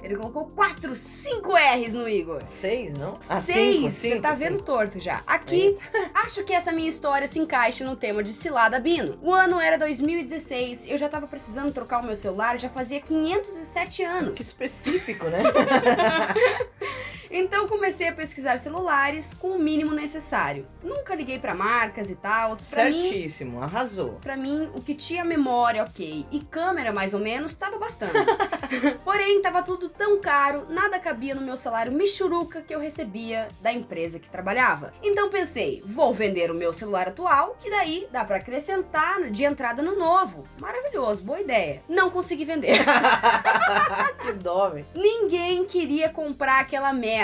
[0.02, 2.42] Ele colocou 4, 5 R's no Igor.
[2.44, 3.14] 6, não?
[3.28, 3.92] Ah, 6.
[3.92, 5.22] Você tá vendo torto já.
[5.26, 5.76] Aqui,
[6.14, 9.18] acho que essa minha história se encaixa no tema de Cilada Bino.
[9.22, 14.02] O ano era 2016, eu já tava precisando trocar o meu celular, já fazia 507
[14.02, 14.36] anos.
[14.36, 15.42] Que específico, né?
[17.30, 20.66] Então comecei a pesquisar celulares com o mínimo necessário.
[20.82, 22.54] Nunca liguei para marcas e tal.
[22.54, 24.18] Certíssimo, mim, arrasou.
[24.22, 28.12] Para mim, o que tinha memória, ok, e câmera mais ou menos, estava bastante.
[29.04, 33.72] Porém, tava tudo tão caro, nada cabia no meu salário michuruca que eu recebia da
[33.72, 34.92] empresa que trabalhava.
[35.02, 39.82] Então pensei, vou vender o meu celular atual, que daí dá para acrescentar de entrada
[39.82, 40.46] no novo.
[40.60, 41.82] Maravilhoso, boa ideia.
[41.88, 42.78] Não consegui vender.
[44.22, 44.68] que dó.
[44.94, 47.17] Ninguém queria comprar aquela merda.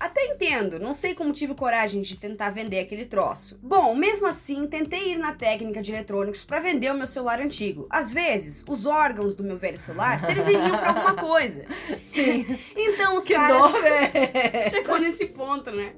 [0.00, 3.58] Até entendo, não sei como tive coragem de tentar vender aquele troço.
[3.62, 7.86] Bom, mesmo assim, tentei ir na técnica de eletrônicos para vender o meu celular antigo.
[7.90, 11.64] Às vezes, os órgãos do meu velho celular serviriam para alguma coisa.
[12.02, 12.46] Sim.
[12.76, 13.72] Então os que caras.
[13.72, 14.70] Véio.
[14.70, 15.92] Chegou nesse ponto, né?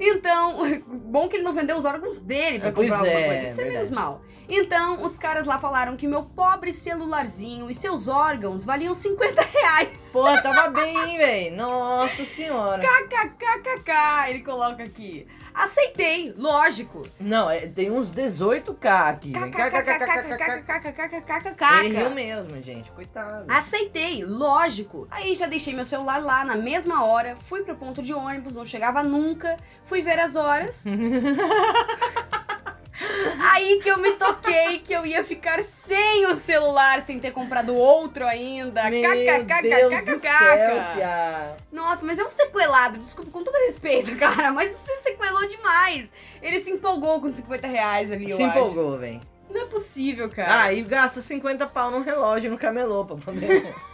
[0.00, 3.42] Então, bom que ele não vendeu os órgãos dele pra comprar pois alguma é, coisa.
[3.48, 3.72] Isso é verdade.
[3.72, 4.22] menos mal.
[4.48, 9.88] Então, os caras lá falaram que meu pobre celularzinho e seus órgãos valiam 50 reais.
[10.12, 11.56] Pô, tava bem, hein, velho?
[11.56, 12.82] Nossa senhora.
[12.82, 15.26] KKKKK, ele coloca aqui.
[15.54, 17.02] Aceitei, lógico.
[17.20, 19.32] Não, é, tem uns 18k aqui.
[21.84, 22.90] Ele riu mesmo, gente.
[22.92, 23.44] Coitado.
[23.48, 25.06] Aceitei, lógico.
[25.10, 28.64] Aí já deixei meu celular lá na mesma hora, fui pro ponto de ônibus, não
[28.64, 30.84] chegava nunca, fui ver as horas.
[33.52, 37.74] Aí que eu me toquei que eu ia ficar sem o celular, sem ter comprado
[37.74, 38.82] outro ainda.
[40.94, 41.56] Pia.
[41.70, 46.10] Nossa, mas é um sequelado, desculpa, com todo respeito, cara, mas você sequelou demais.
[46.40, 49.20] Ele se empolgou com 50 reais ali, eu Se empolgou, velho.
[49.50, 50.62] Não é possível, cara.
[50.62, 53.74] Ah, e gasta 50 pau num relógio no camelô pra poder.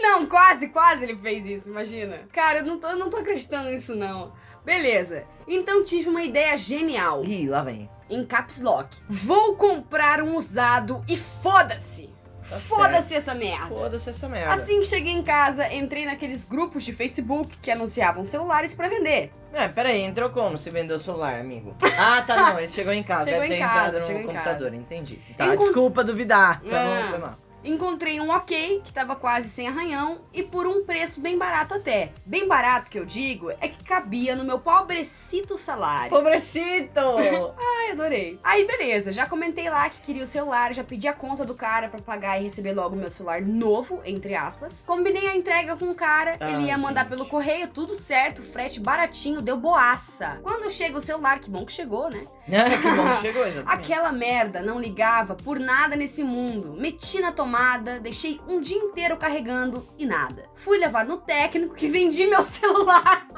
[0.00, 2.20] Não, quase, quase ele fez isso, imagina.
[2.32, 4.32] Cara, eu não tô, eu não tô acreditando nisso, não.
[4.68, 5.24] Beleza.
[5.46, 7.24] Então tive uma ideia genial.
[7.24, 7.88] Ih, lá vem.
[8.10, 8.94] Em caps lock.
[9.08, 12.10] Vou comprar um usado e foda-se.
[12.48, 13.66] Tá Foda-se essa merda.
[13.66, 14.52] Foda-se essa merda.
[14.54, 19.32] Assim que cheguei em casa, entrei naqueles grupos de Facebook que anunciavam celulares pra vender.
[19.54, 20.56] É, peraí, entrou como?
[20.58, 21.74] Você vendeu o celular, amigo?
[21.98, 23.24] Ah, tá, não, ele chegou em casa.
[23.30, 25.16] Chegou Deve em ter casa, entrado no computador, entendi.
[25.36, 26.60] Tá, Encon- desculpa duvidar.
[26.62, 26.84] Tá Ah.
[27.04, 27.38] bom, foi mal.
[27.64, 32.12] Encontrei um ok, que tava quase sem arranhão, e por um preço bem barato até.
[32.24, 36.10] Bem barato que eu digo é que cabia no meu pobrecito salário.
[36.10, 37.00] Pobrecito!
[37.58, 38.38] Ai, adorei.
[38.42, 41.88] Aí, beleza, já comentei lá que queria o celular, já pedi a conta do cara
[41.88, 44.82] pra pagar e receber logo meu celular novo, entre aspas.
[44.86, 47.10] Combinei a entrega com o cara, Ai, ele ia mandar gente.
[47.10, 50.38] pelo correio, tudo certo, frete baratinho, deu boaça.
[50.42, 52.26] Quando chega o celular, que bom que chegou, né?
[52.48, 53.84] Que bom que chegou, exatamente.
[53.84, 56.74] Aquela merda não ligava por nada nesse mundo.
[56.78, 60.44] Meti na tomada, deixei um dia inteiro carregando e nada.
[60.54, 63.28] Fui levar no técnico que vendi meu celular.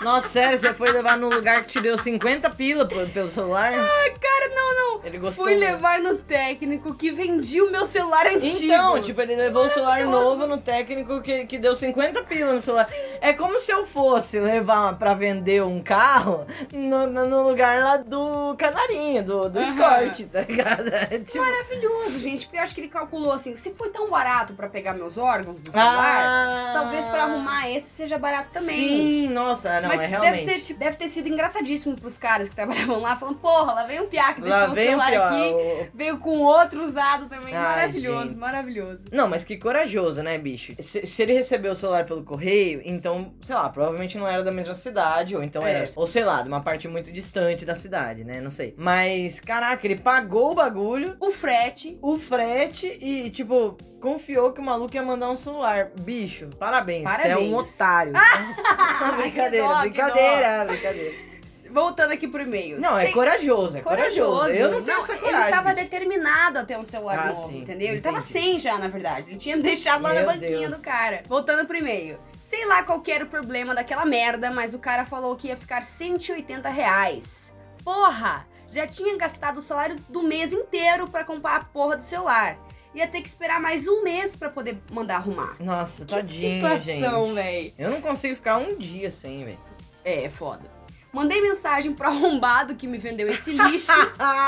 [0.00, 3.72] Nossa, sério, você foi levar num lugar que te deu 50 pila pelo celular?
[3.72, 5.04] Ai, cara, não, não.
[5.04, 5.44] Ele gostou.
[5.44, 8.72] Fui levar no técnico que vendi o meu celular antigo.
[8.72, 12.60] Então, tipo, ele levou o celular novo no técnico que, que deu 50 pila no
[12.60, 12.88] celular.
[13.20, 18.54] É como se eu fosse levar pra vender um carro no, no, lugar lá do
[18.56, 19.60] canarinho, do, do.
[19.60, 20.90] Escort, tá ligado?
[21.10, 22.46] É, tipo, Maravilhoso, gente.
[22.46, 25.60] Porque eu acho que ele calculou assim: se foi tão barato pra pegar meus órgãos
[25.60, 28.76] do celular, ah, talvez pra arrumar esse seja barato também.
[28.76, 30.44] Sim, nossa, não, Mas é deve, realmente.
[30.44, 34.00] ser, tipo, deve ter sido engraçadíssimo pros caras que trabalhavam lá, falando, porra, lá vem
[34.00, 37.54] um piá que deixou o celular aqui, o- veio com outro usado também.
[37.54, 38.36] Ai, maravilhoso, gente.
[38.38, 39.00] maravilhoso.
[39.12, 40.74] Não, mas que corajoso, né, bicho?
[40.78, 44.52] Se, se ele recebeu o celular pelo correio, então, sei lá, provavelmente não era da
[44.52, 45.72] mesma cidade, ou então É.
[45.72, 48.40] era, ou sei lá, de uma parte muito distante da cidade, né?
[48.40, 48.74] Não sei.
[48.76, 51.98] Mas, caraca, ele pagou o bagulho, O frete.
[52.02, 55.90] o frete e, tipo, confiou que o maluco ia mandar um celular.
[56.00, 57.74] Bicho, parabéns, você é um Parabéns.
[57.74, 58.12] otário.
[58.60, 61.30] Nossa, brincadeira, Que brincadeira, brincadeira.
[61.70, 62.80] Voltando aqui pro e-mail.
[62.80, 64.48] Não, é Sem- corajoso, é corajoso.
[64.48, 65.40] Eu não tenho essa coragem.
[65.42, 67.88] Ele tava determinado a ter um celular Ah, novo, sim, entendeu?
[67.92, 68.32] Ele tava entendi.
[68.32, 69.30] sem já, na verdade.
[69.30, 70.76] Ele tinha deixado lá Meu na banquinha Deus.
[70.76, 71.22] do cara.
[71.28, 72.18] Voltando pro e-mail.
[72.40, 75.56] Sei lá qual que era o problema daquela merda, mas o cara falou que ia
[75.56, 77.54] ficar 180 reais.
[77.84, 78.46] Porra!
[78.68, 82.56] Já tinha gastado o salário do mês inteiro pra comprar a porra do celular.
[82.92, 85.54] Ia ter que esperar mais um mês pra poder mandar arrumar.
[85.60, 87.34] Nossa, Que tadinho, situação, gente.
[87.34, 87.74] véi.
[87.78, 89.58] Eu não consigo ficar um dia sem, velho.
[90.04, 90.70] É, é foda.
[91.12, 93.90] Mandei mensagem pro arrombado que me vendeu esse lixo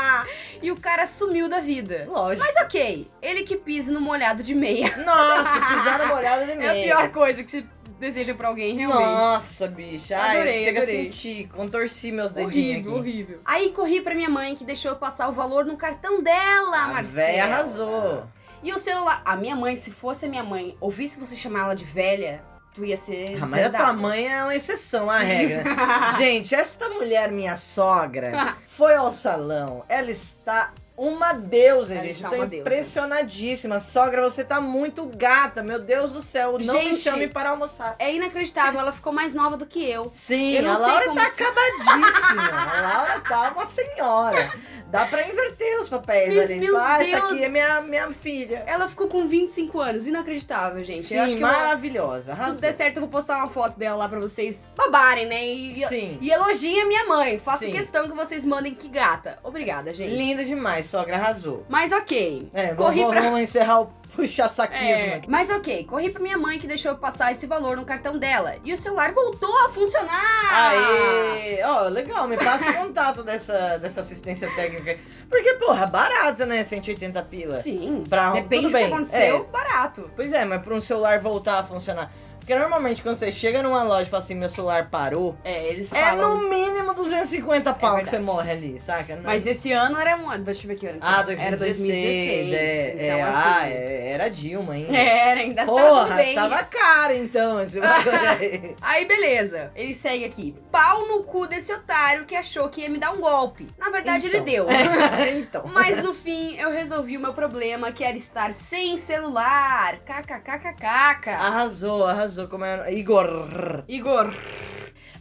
[0.62, 2.06] e o cara sumiu da vida.
[2.08, 2.46] Lógico.
[2.46, 4.96] Mas ok, ele que pise no molhado de meia.
[5.04, 6.70] Nossa, pisaram molhada de É meia.
[6.70, 7.64] a pior coisa que você
[7.98, 9.00] deseja pra alguém, realmente.
[9.00, 10.16] Nossa, bicha.
[10.16, 11.00] Ai, Adorei, chega adorei.
[11.00, 12.54] a sentir, contorci meus dedinhos
[12.86, 13.00] Horrível, aqui.
[13.00, 13.40] horrível.
[13.44, 16.88] Aí corri pra minha mãe que deixou eu passar o valor no cartão dela, A
[16.88, 17.26] Marcela.
[17.26, 18.24] véia arrasou.
[18.62, 19.20] E o celular.
[19.24, 22.42] A minha mãe, se fosse a minha mãe, ouvisse você chamar ela de velha,
[22.74, 23.38] tu ia ser.
[23.42, 25.64] Ah, mas a tua mãe é uma exceção à regra.
[26.18, 29.84] Gente, esta mulher, minha sogra, foi ao salão.
[29.88, 32.14] Ela está uma deusa, Ela gente.
[32.14, 32.62] está Eu tô uma deusa.
[32.68, 33.80] impressionadíssima.
[33.80, 35.62] Sogra, você tá muito gata.
[35.62, 36.52] Meu Deus do céu.
[36.52, 37.96] Não me Gente, chame para almoçar.
[37.98, 40.10] É inacreditável, ela ficou mais nova do que eu.
[40.14, 42.42] Sim, Eu não a Laura tá isso- acabadíssima.
[42.52, 44.52] a Laura tá uma senhora.
[44.88, 46.60] Dá pra inverter os papéis Mas, ali.
[46.60, 47.32] meu Ah, essa Deus.
[47.32, 48.62] aqui é minha, minha filha.
[48.66, 51.02] Ela ficou com 25 anos, inacreditável, gente.
[51.04, 52.34] Sim, eu acho que maravilhosa.
[52.34, 55.42] se tudo der certo, eu vou postar uma foto dela lá pra vocês babarem, né?
[55.46, 56.18] E, Sim.
[56.20, 57.38] e elogiem a minha mãe.
[57.38, 57.72] Faço Sim.
[57.72, 59.38] questão que vocês mandem que gata.
[59.42, 60.14] Obrigada, gente.
[60.14, 61.64] Linda demais, sogra arrasou.
[61.68, 62.50] Mas ok.
[62.52, 65.30] É, Corri vamos, pra- vamos encerrar o puxa-saquismo É, aqui.
[65.30, 68.56] mas ok, corri pra minha mãe que deixou eu passar esse valor no cartão dela.
[68.62, 70.52] E o celular voltou a funcionar!
[70.52, 71.62] Aê!
[71.64, 74.98] Ó, legal, me passa o contato dessa, dessa assistência técnica.
[75.30, 76.62] Porque, porra, barato, né?
[76.62, 77.54] 180 pila.
[77.56, 80.10] Sim, Pra- depende tudo do que bem, aconteceu, barato.
[80.14, 82.12] Pois é, mas pra um celular voltar a funcionar.
[82.42, 85.92] Porque normalmente quando você chega numa loja e fala assim, meu celular parou, É, eles
[85.94, 86.40] é falam...
[86.40, 89.14] no mínimo 250 pau que você morre ali, saca?
[89.14, 90.36] Não- Mas esse ano era um.
[90.42, 90.98] Deixa eu ver que ano.
[91.00, 91.22] Ah, era.
[91.22, 91.40] 2016.
[91.46, 92.52] Era 2016.
[92.52, 93.38] É, então, é, assim.
[93.44, 94.96] ah, é, era Dilma ainda.
[94.96, 96.34] Era, ainda tava Porra, tudo bem.
[96.34, 98.74] tava caro então esse bagulho aí.
[98.82, 99.70] Aí, beleza.
[99.76, 100.56] Ele segue aqui.
[100.70, 103.68] Pau no cu desse otário que achou que ia me dar um golpe.
[103.78, 104.44] Na verdade, ele Então.
[104.44, 104.66] deu.
[105.38, 105.62] então.
[105.72, 109.98] Mas no fim, eu resolvi o meu problema, que era estar sem celular.
[109.98, 111.30] KKKKK.
[111.30, 112.31] Arrasou, arrasou.
[112.50, 112.92] Como é?
[112.92, 113.84] Igor.
[113.88, 114.32] Igor.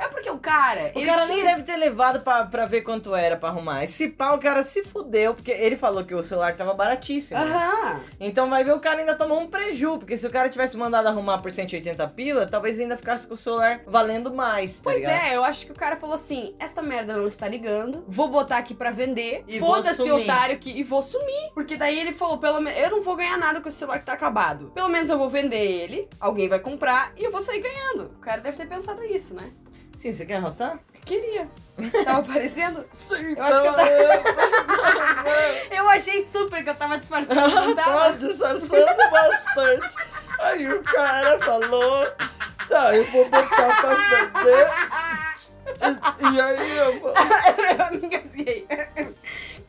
[0.02, 0.92] É porque o cara.
[0.96, 1.36] O cara tinha...
[1.36, 3.84] nem deve ter levado pra, pra ver quanto era pra arrumar.
[3.84, 7.40] Esse pau, o cara se fudeu, porque ele falou que o celular tava baratíssimo.
[7.40, 8.02] Aham.
[8.20, 11.08] Então vai ver o cara ainda tomou um preju, porque se o cara tivesse mandado
[11.08, 15.24] arrumar por 180 pila, talvez ainda ficasse com o celular valendo mais, tá Pois ligado?
[15.26, 18.58] é, eu acho que o cara falou assim: esta merda não está ligando, vou botar
[18.58, 20.24] aqui pra vender, foda-se sumir.
[20.24, 21.52] otário que e vou sumir.
[21.54, 24.06] Porque daí ele falou: pelo menos eu não vou ganhar nada com esse celular que
[24.06, 24.72] tá acabado.
[24.74, 28.06] Pelo menos eu vou vender ele, alguém vai comprar e eu vou sair ganhando.
[28.16, 29.52] O cara deve ter pensado isso, né?
[30.02, 30.80] Sim, você quer arrotar?
[31.06, 31.48] Queria.
[32.04, 32.84] Tava parecendo?
[32.92, 33.90] Sim, Eu acho que eu tava...
[35.76, 38.14] Eu achei super que eu tava disfarçando, não tava?
[38.18, 39.96] disfarçando bastante.
[40.40, 42.08] Aí o cara falou,
[42.68, 44.68] tá, eu vou botar pra vender.
[45.78, 47.14] E, e aí eu vou...
[47.14, 48.68] eu me engasguei.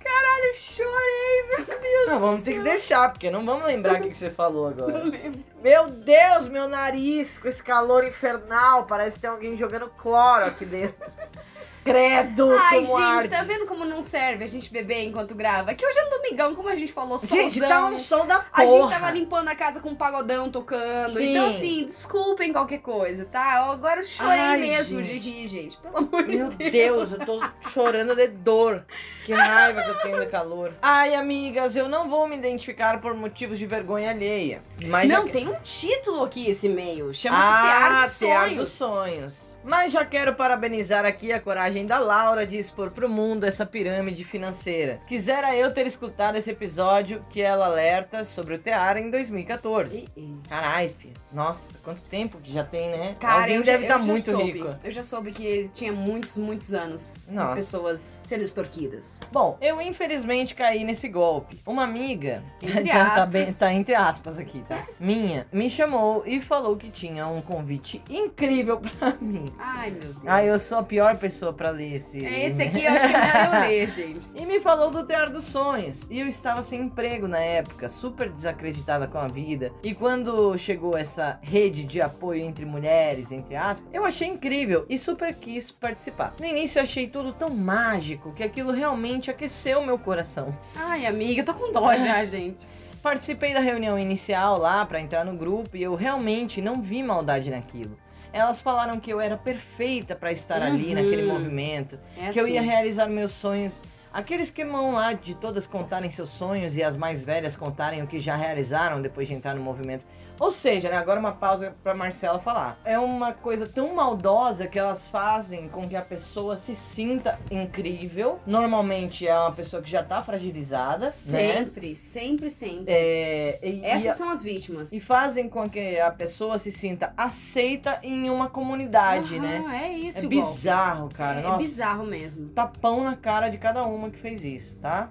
[0.02, 2.06] Caralho, chorei, meu Deus.
[2.08, 4.84] Não, vamos ter que deixar, porque não vamos lembrar o que, que você falou Não
[4.86, 5.04] agora.
[5.04, 5.44] lembro.
[5.62, 10.64] Meu Deus, meu nariz, com esse calor infernal, parece que tem alguém jogando cloro aqui
[10.64, 10.96] dentro.
[11.84, 13.28] Credo, Ai, como gente, arde.
[13.28, 15.74] tá vendo como não serve a gente beber enquanto grava?
[15.74, 17.36] Que hoje é um domingão, como a gente falou, solzão.
[17.38, 18.50] Gente, tá um sol da porra.
[18.52, 21.16] A gente tava limpando a casa com um pagodão tocando.
[21.18, 21.30] Sim.
[21.32, 23.64] Então, assim, desculpem qualquer coisa, tá?
[23.66, 25.20] Eu agora eu chorei Ai, mesmo gente.
[25.20, 25.76] de rir, gente.
[25.78, 27.08] Pelo amor Meu de Deus.
[27.08, 27.40] Deus, eu tô
[27.70, 28.84] chorando de dor.
[29.24, 30.72] Que raiva que eu tenho de calor.
[30.82, 34.62] Ai, amigas, eu não vou me identificar por motivos de vergonha alheia.
[34.86, 37.14] Mas já não, que- tem um título aqui esse e-mail.
[37.14, 38.58] Chama-se Ah, Tear dos Tear Sonhos.
[38.58, 39.58] dos Sonhos.
[39.64, 44.24] Mas já quero parabenizar aqui a coragem da Laura de expor pro mundo essa pirâmide
[44.24, 45.00] financeira.
[45.06, 49.98] Quisera eu ter escutado esse episódio que ela alerta sobre o Tear em 2014.
[49.98, 50.36] Ih, ih.
[50.48, 50.92] Caralho.
[51.32, 53.16] Nossa, quanto tempo que já tem, né?
[53.18, 54.52] Cara, Alguém deve estar já muito soube.
[54.52, 54.74] rico.
[54.84, 57.54] Eu já soube que ele tinha muitos, muitos anos de Nossa.
[57.54, 59.18] pessoas sendo extorquidas.
[59.32, 61.58] Bom, eu infelizmente caí nesse golpe.
[61.66, 63.28] Uma amiga, Entre tá, tá aspas.
[63.28, 64.84] bem- tá entre aspas aqui, tá?
[65.00, 69.46] Minha, me chamou e falou que tinha um convite incrível pra mim.
[69.58, 70.16] Ai, meu Deus.
[70.26, 72.24] Ah, eu sou a pior pessoa pra ler esse.
[72.24, 74.30] É esse aqui, eu acho que eu ler, gente.
[74.34, 76.06] E me falou do Tear dos Sonhos.
[76.10, 79.72] E eu estava sem emprego na época, super desacreditada com a vida.
[79.82, 84.98] E quando chegou essa rede de apoio entre mulheres, entre aspas, eu achei incrível e
[84.98, 86.34] super quis participar.
[86.38, 90.56] No início eu achei tudo tão mágico que aquilo realmente aqueceu meu coração.
[90.76, 92.66] Ai, amiga, eu tô com dó já, gente.
[93.02, 97.50] Participei da reunião inicial lá pra entrar no grupo e eu realmente não vi maldade
[97.50, 97.98] naquilo.
[98.32, 100.94] Elas falaram que eu era perfeita pra estar ali Uhum.
[100.94, 102.68] naquele movimento, É que eu ia assim.
[102.68, 103.80] realizar meus sonhos.
[104.12, 108.18] Aquele esquemão lá de todas contarem seus sonhos e as mais velhas contarem o que
[108.20, 110.06] já realizaram depois de entrar no movimento.
[110.42, 112.76] Ou seja, né, agora uma pausa pra Marcela falar.
[112.84, 118.40] É uma coisa tão maldosa que elas fazem com que a pessoa se sinta incrível.
[118.44, 121.10] Normalmente é uma pessoa que já tá fragilizada, né?
[121.12, 122.86] Sempre, sempre, sempre.
[122.92, 124.92] É, e, e Essas a- são as vítimas.
[124.92, 129.84] e fazem com que a pessoa se sinta aceita em uma comunidade, Aham, né?
[129.84, 131.38] É isso, É bizarro, cara.
[131.38, 132.48] É, Nossa, bizarro mesmo.
[132.48, 135.08] tapão na cara de cada uma que fez isso, tá?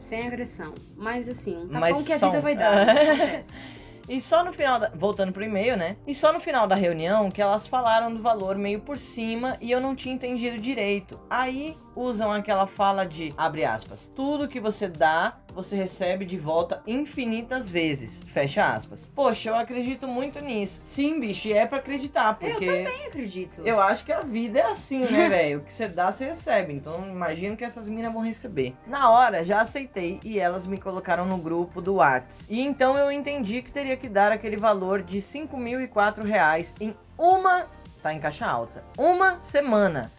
[0.00, 0.72] Sem agressão.
[0.96, 2.86] Mas assim, um tapão Mas que a vida vai dar.
[2.88, 3.71] Acontece.
[4.08, 4.88] E só no final da...
[4.94, 5.96] Voltando pro e-mail, né?
[6.06, 9.70] E só no final da reunião que elas falaram do valor meio por cima e
[9.70, 11.20] eu não tinha entendido direito.
[11.30, 16.82] Aí usam aquela fala de, abre aspas, tudo que você dá você recebe de volta
[16.86, 18.22] infinitas vezes.
[18.24, 19.10] Fecha aspas.
[19.14, 20.80] Poxa, eu acredito muito nisso.
[20.84, 22.64] Sim, bicho, e é para acreditar, porque.
[22.64, 23.62] Eu também acredito.
[23.64, 25.58] Eu acho que a vida é assim, né, velho?
[25.58, 26.72] O que você dá, você recebe.
[26.72, 28.74] Então, imagino que essas minas vão receber.
[28.86, 32.46] Na hora, já aceitei e elas me colocaram no grupo do Whats.
[32.48, 37.66] E então eu entendi que teria que dar aquele valor de 5.004 reais em uma.
[38.02, 38.82] Tá em caixa alta.
[38.98, 40.10] Uma semana.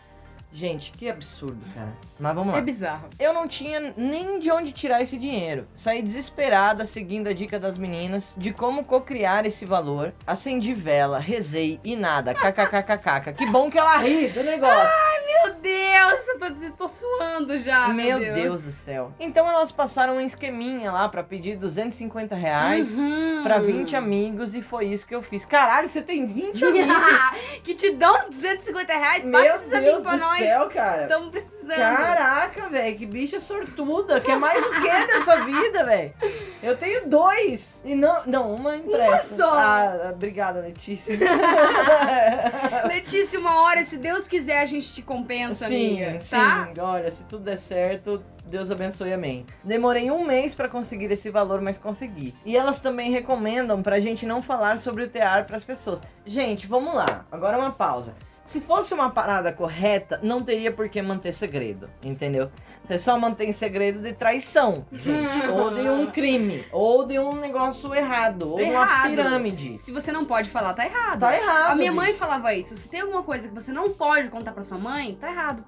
[0.54, 1.94] Gente, que absurdo, cara.
[2.20, 2.60] Mas vamos lá.
[2.60, 3.10] É bizarro.
[3.20, 5.68] Eu não tinha nem de onde tirar esse dinheiro.
[5.74, 10.14] Saí desesperada seguindo a dica das meninas de como cocriar esse valor.
[10.28, 12.36] Acendi vela, rezei e nada.
[12.36, 13.34] KKKKK.
[13.36, 14.78] Que bom que ela ri do negócio.
[14.78, 17.88] Ai, meu Deus, eu tô, tô suando já.
[17.88, 18.36] Meu, meu Deus.
[18.44, 18.64] Deus.
[18.64, 19.12] do céu.
[19.20, 23.42] Então elas passaram um esqueminha lá pra pedir 250 reais Uhum.
[23.44, 25.46] pra 20 amigos e foi isso que eu fiz.
[25.46, 26.94] Caralho, você tem 20 amigos?
[27.64, 29.26] que te dão 250 reais?
[29.26, 30.43] Passa esses amigos pra nós.
[30.44, 31.04] Céu, cara.
[31.04, 31.76] Estamos precisando.
[31.76, 34.20] Caraca, velho, que bicha sortuda.
[34.22, 36.14] Quer mais o que dessa vida, velho?
[36.62, 37.82] Eu tenho dois.
[37.86, 39.36] E não, não, uma empresta.
[39.36, 39.54] só.
[39.54, 41.18] Ah, obrigada, Letícia.
[42.88, 46.22] Letícia, uma hora, se Deus quiser, a gente te compensa, sim, amiga.
[46.22, 46.36] sim.
[46.36, 46.70] Tá?
[46.80, 49.46] Olha, se tudo der certo, Deus abençoe, amém.
[49.64, 52.36] Demorei um mês pra conseguir esse valor, mas consegui.
[52.46, 56.02] E elas também recomendam pra gente não falar sobre o tear pras pessoas.
[56.26, 57.26] Gente, vamos lá.
[57.32, 58.14] Agora uma pausa.
[58.46, 62.52] Se fosse uma parada correta, não teria por que manter segredo, entendeu?
[62.86, 65.48] Você só mantém segredo de traição, gente.
[65.48, 66.66] ou de um crime.
[66.72, 68.52] Ou de um negócio errado.
[68.52, 69.78] Ou de uma pirâmide.
[69.78, 71.20] Se você não pode falar, tá errado.
[71.22, 71.72] Tá errado.
[71.72, 72.04] A minha bicho.
[72.04, 72.76] mãe falava isso.
[72.76, 75.64] Se tem alguma coisa que você não pode contar pra sua mãe, tá errado.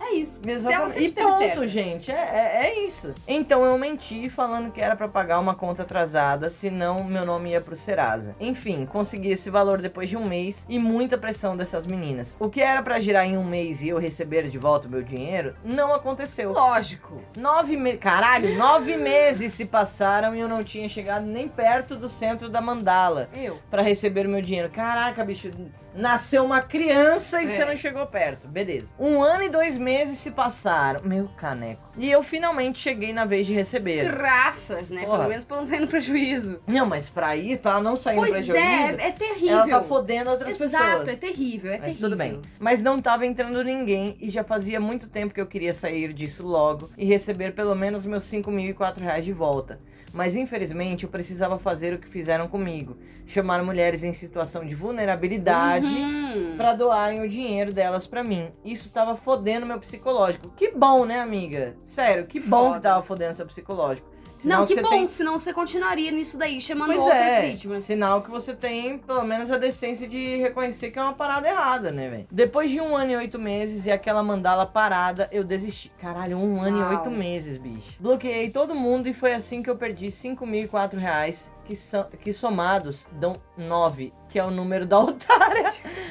[0.00, 0.40] É isso.
[0.46, 1.04] Exatamente.
[1.04, 1.66] E certa.
[1.66, 2.10] gente.
[2.10, 3.12] É, é, é isso.
[3.26, 7.60] Então eu menti falando que era pra pagar uma conta atrasada, senão meu nome ia
[7.60, 8.34] pro Serasa.
[8.38, 12.36] Enfim, consegui esse valor depois de um mês e muita pressão dessas meninas.
[12.40, 15.02] O que era pra girar em um mês e eu receber de volta o meu
[15.02, 16.52] dinheiro, não aconteceu.
[16.52, 17.20] Lógico.
[17.36, 18.00] Nove meses.
[18.00, 22.60] Caralho, nove meses se passaram e eu não tinha chegado nem perto do centro da
[22.60, 23.58] mandala Eu.
[23.70, 24.70] pra receber o meu dinheiro.
[24.70, 25.50] Caraca, bicho,
[25.94, 27.48] nasceu uma criança e É.
[27.48, 28.46] você não chegou perto.
[28.46, 28.92] Beleza.
[28.98, 29.87] Um ano e dois meses
[30.18, 31.00] se passaram.
[31.04, 31.82] Meu caneco.
[31.96, 34.04] E eu finalmente cheguei na vez de receber.
[34.10, 35.04] Graças, né?
[35.04, 35.18] Porra.
[35.18, 36.60] Pelo menos pra não sair no prejuízo.
[36.66, 39.48] Não, mas pra ir, pra não sair no Pois prejuízo, é, é terrível.
[39.58, 41.08] ela tá fodendo outras Exato, pessoas.
[41.08, 42.08] é terrível, é Mas terrível.
[42.08, 42.40] tudo bem.
[42.58, 46.46] Mas não tava entrando ninguém e já fazia muito tempo que eu queria sair disso
[46.46, 49.80] logo e receber pelo menos meus 5.004 reais de volta.
[50.12, 55.86] Mas infelizmente eu precisava fazer o que fizeram comigo: chamar mulheres em situação de vulnerabilidade
[55.86, 56.54] Uhum.
[56.56, 58.50] pra doarem o dinheiro delas pra mim.
[58.64, 60.50] Isso tava fodendo meu psicológico.
[60.56, 61.76] Que bom, né, amiga?
[61.84, 62.76] Sério, que bom Foda.
[62.76, 64.07] que tava fodendo seu psicológico.
[64.38, 67.40] Sinal Não, que você bom, tem- senão você continuaria nisso daí, chamando Pois outras é,
[67.50, 67.82] vítimas.
[67.84, 71.90] sinal que você tem pelo menos a decência de reconhecer que é uma parada errada,
[71.90, 72.26] né, velho?
[72.30, 75.90] Depois de um ano e oito meses e aquela mandala parada, eu desisti.
[76.00, 76.90] Caralho, um ano e Uau.
[76.90, 77.94] oito meses, bicho.
[78.00, 83.06] Bloqueei todo mundo e foi assim que eu perdi 5.004 reais, que, são, que somados
[83.12, 85.68] dão 9, que é o número da otária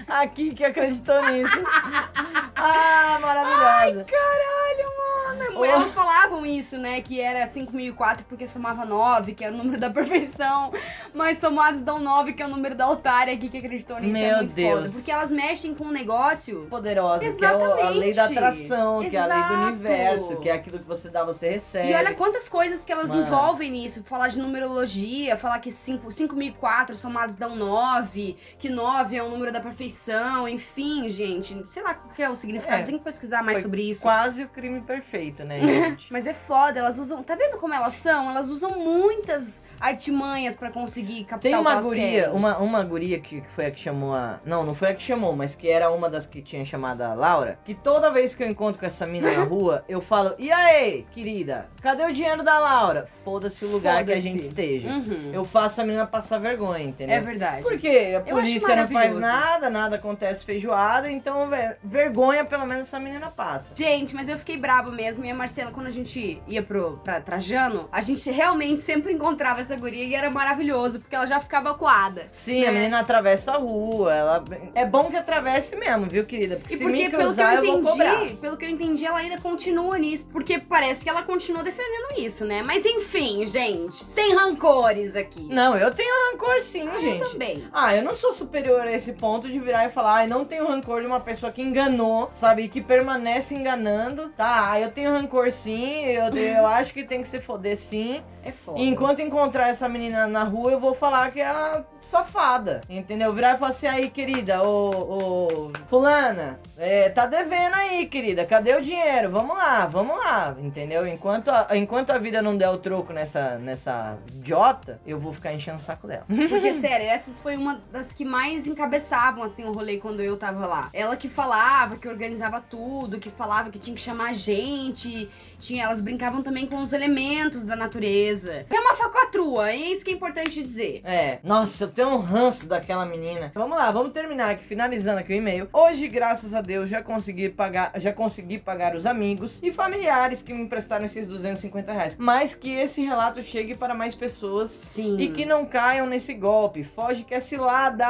[0.08, 1.58] aqui que acreditou nisso.
[2.56, 4.04] ah, maravilhosa.
[4.04, 5.17] Caralho, mano.
[5.56, 5.66] Oh.
[5.66, 7.02] Elas falavam isso, né?
[7.02, 10.72] Que era 5004 porque somava 9, que era o número da perfeição.
[11.14, 14.16] Mas somados dão 9, que é o número da otária aqui que acreditou nisso.
[14.18, 14.80] é Meu muito Deus.
[14.80, 14.90] foda.
[14.92, 16.68] Porque elas mexem com um negócio.
[16.70, 18.38] Poderosa, que é o- a lei da Exatamente.
[18.38, 19.64] atração, que é a lei do Exato.
[19.68, 21.90] universo, que é aquilo que você dá, você recebe.
[21.90, 23.22] E olha quantas coisas que elas Mano.
[23.26, 24.04] envolvem nisso.
[24.04, 29.52] Falar de numerologia, falar que 5 5004 somados dão 9, que 9 é o número
[29.52, 31.68] da perfeição, enfim, gente.
[31.68, 32.86] Sei lá qual que é o significado, É.
[32.86, 34.02] tem que pesquisar mais Foi sobre isso.
[34.04, 36.12] Quase o crime perfeito, né, gente?
[36.12, 37.24] Mas é foda, elas usam.
[37.24, 38.30] Tá vendo como elas são?
[38.30, 43.68] Elas usam muitas artimanhas pra conseguir captar Tem uma guria, uma, uma guria que foi
[43.68, 44.40] a que chamou a.
[44.46, 47.14] Não, não foi a que chamou, mas que era uma das que tinha chamado a
[47.14, 47.60] Laura.
[47.66, 51.06] Que toda vez que eu encontro com essa mina na rua, eu falo: E aí,
[51.12, 51.68] querida?
[51.82, 53.08] Cadê o dinheiro da Laura?
[53.24, 54.90] Foda-se o lugar que a gente esteja.
[54.90, 55.32] Uhum.
[55.34, 57.16] Eu faço a menina passar vergonha, entendeu?
[57.16, 57.62] É verdade.
[57.62, 63.00] Porque a polícia não faz nada, nada acontece feijoada, então ve- vergonha pelo menos essa
[63.00, 63.74] menina passa.
[63.78, 65.17] Gente, mas eu fiquei brava mesmo.
[65.26, 69.62] E a Marcela, quando a gente ia pro, pra Trajano, a gente realmente sempre encontrava
[69.62, 72.28] essa guria e era maravilhoso, porque ela já ficava coada.
[72.32, 72.68] Sim, Né?
[72.68, 74.44] a menina atravessa a rua, ela
[74.76, 76.58] é bom que atravesse mesmo, viu, querida?
[76.58, 78.16] Porque E se porque, me pelo que cruzar, eu eu, vou cobrar.
[78.24, 80.26] entendi, pelo que eu entendi, ela ainda continua nisso.
[80.32, 82.62] Porque parece que ela continua defendendo isso, né?
[82.64, 85.48] Mas enfim, gente, sem rancores aqui.
[85.50, 87.32] Não, eu tenho rancor sim, Eu gente.
[87.32, 87.64] também.
[87.72, 90.68] Ah, eu não sou superior a esse ponto de virar e falar, ai, não tenho
[90.68, 92.64] rancor de uma pessoa que enganou, sabe?
[92.64, 94.72] E que permanece enganando, tá?
[94.72, 98.22] Ah, eu tenho rancor sim, eu, eu acho que tem que se foder sim.
[98.48, 98.80] É foda.
[98.80, 102.82] enquanto encontrar essa menina na rua, eu vou falar que é a safada.
[102.90, 103.34] Entendeu?
[103.34, 108.46] Virar e falar assim, aí, querida, ô, ô fulana, é, tá devendo aí, querida.
[108.46, 109.30] Cadê o dinheiro?
[109.30, 110.56] Vamos lá, vamos lá.
[110.60, 111.06] Entendeu?
[111.08, 115.54] Enquanto a, enquanto a vida não der o troco nessa, nessa idiota, eu vou ficar
[115.54, 116.26] enchendo o saco dela.
[116.28, 120.66] Porque, sério, essas foi uma das que mais encabeçavam, assim, o rolê quando eu tava
[120.66, 120.90] lá.
[120.94, 125.30] Ela que falava, que organizava tudo, que falava que tinha que chamar a gente.
[125.60, 128.37] Tinha, elas brincavam também com os elementos da natureza.
[128.46, 131.02] É uma facatrua, é isso que é importante dizer.
[131.04, 133.52] É, nossa, eu tenho um ranço daquela menina.
[133.54, 135.70] Vamos lá, vamos terminar aqui, finalizando aqui o e-mail.
[135.72, 140.54] Hoje, graças a Deus, já consegui pagar, já consegui pagar os amigos e familiares que
[140.54, 142.16] me emprestaram esses 250 reais.
[142.18, 145.18] Mas que esse relato chegue para mais pessoas Sim.
[145.20, 146.84] e que não caiam nesse golpe.
[146.84, 148.08] Foge que é cilada!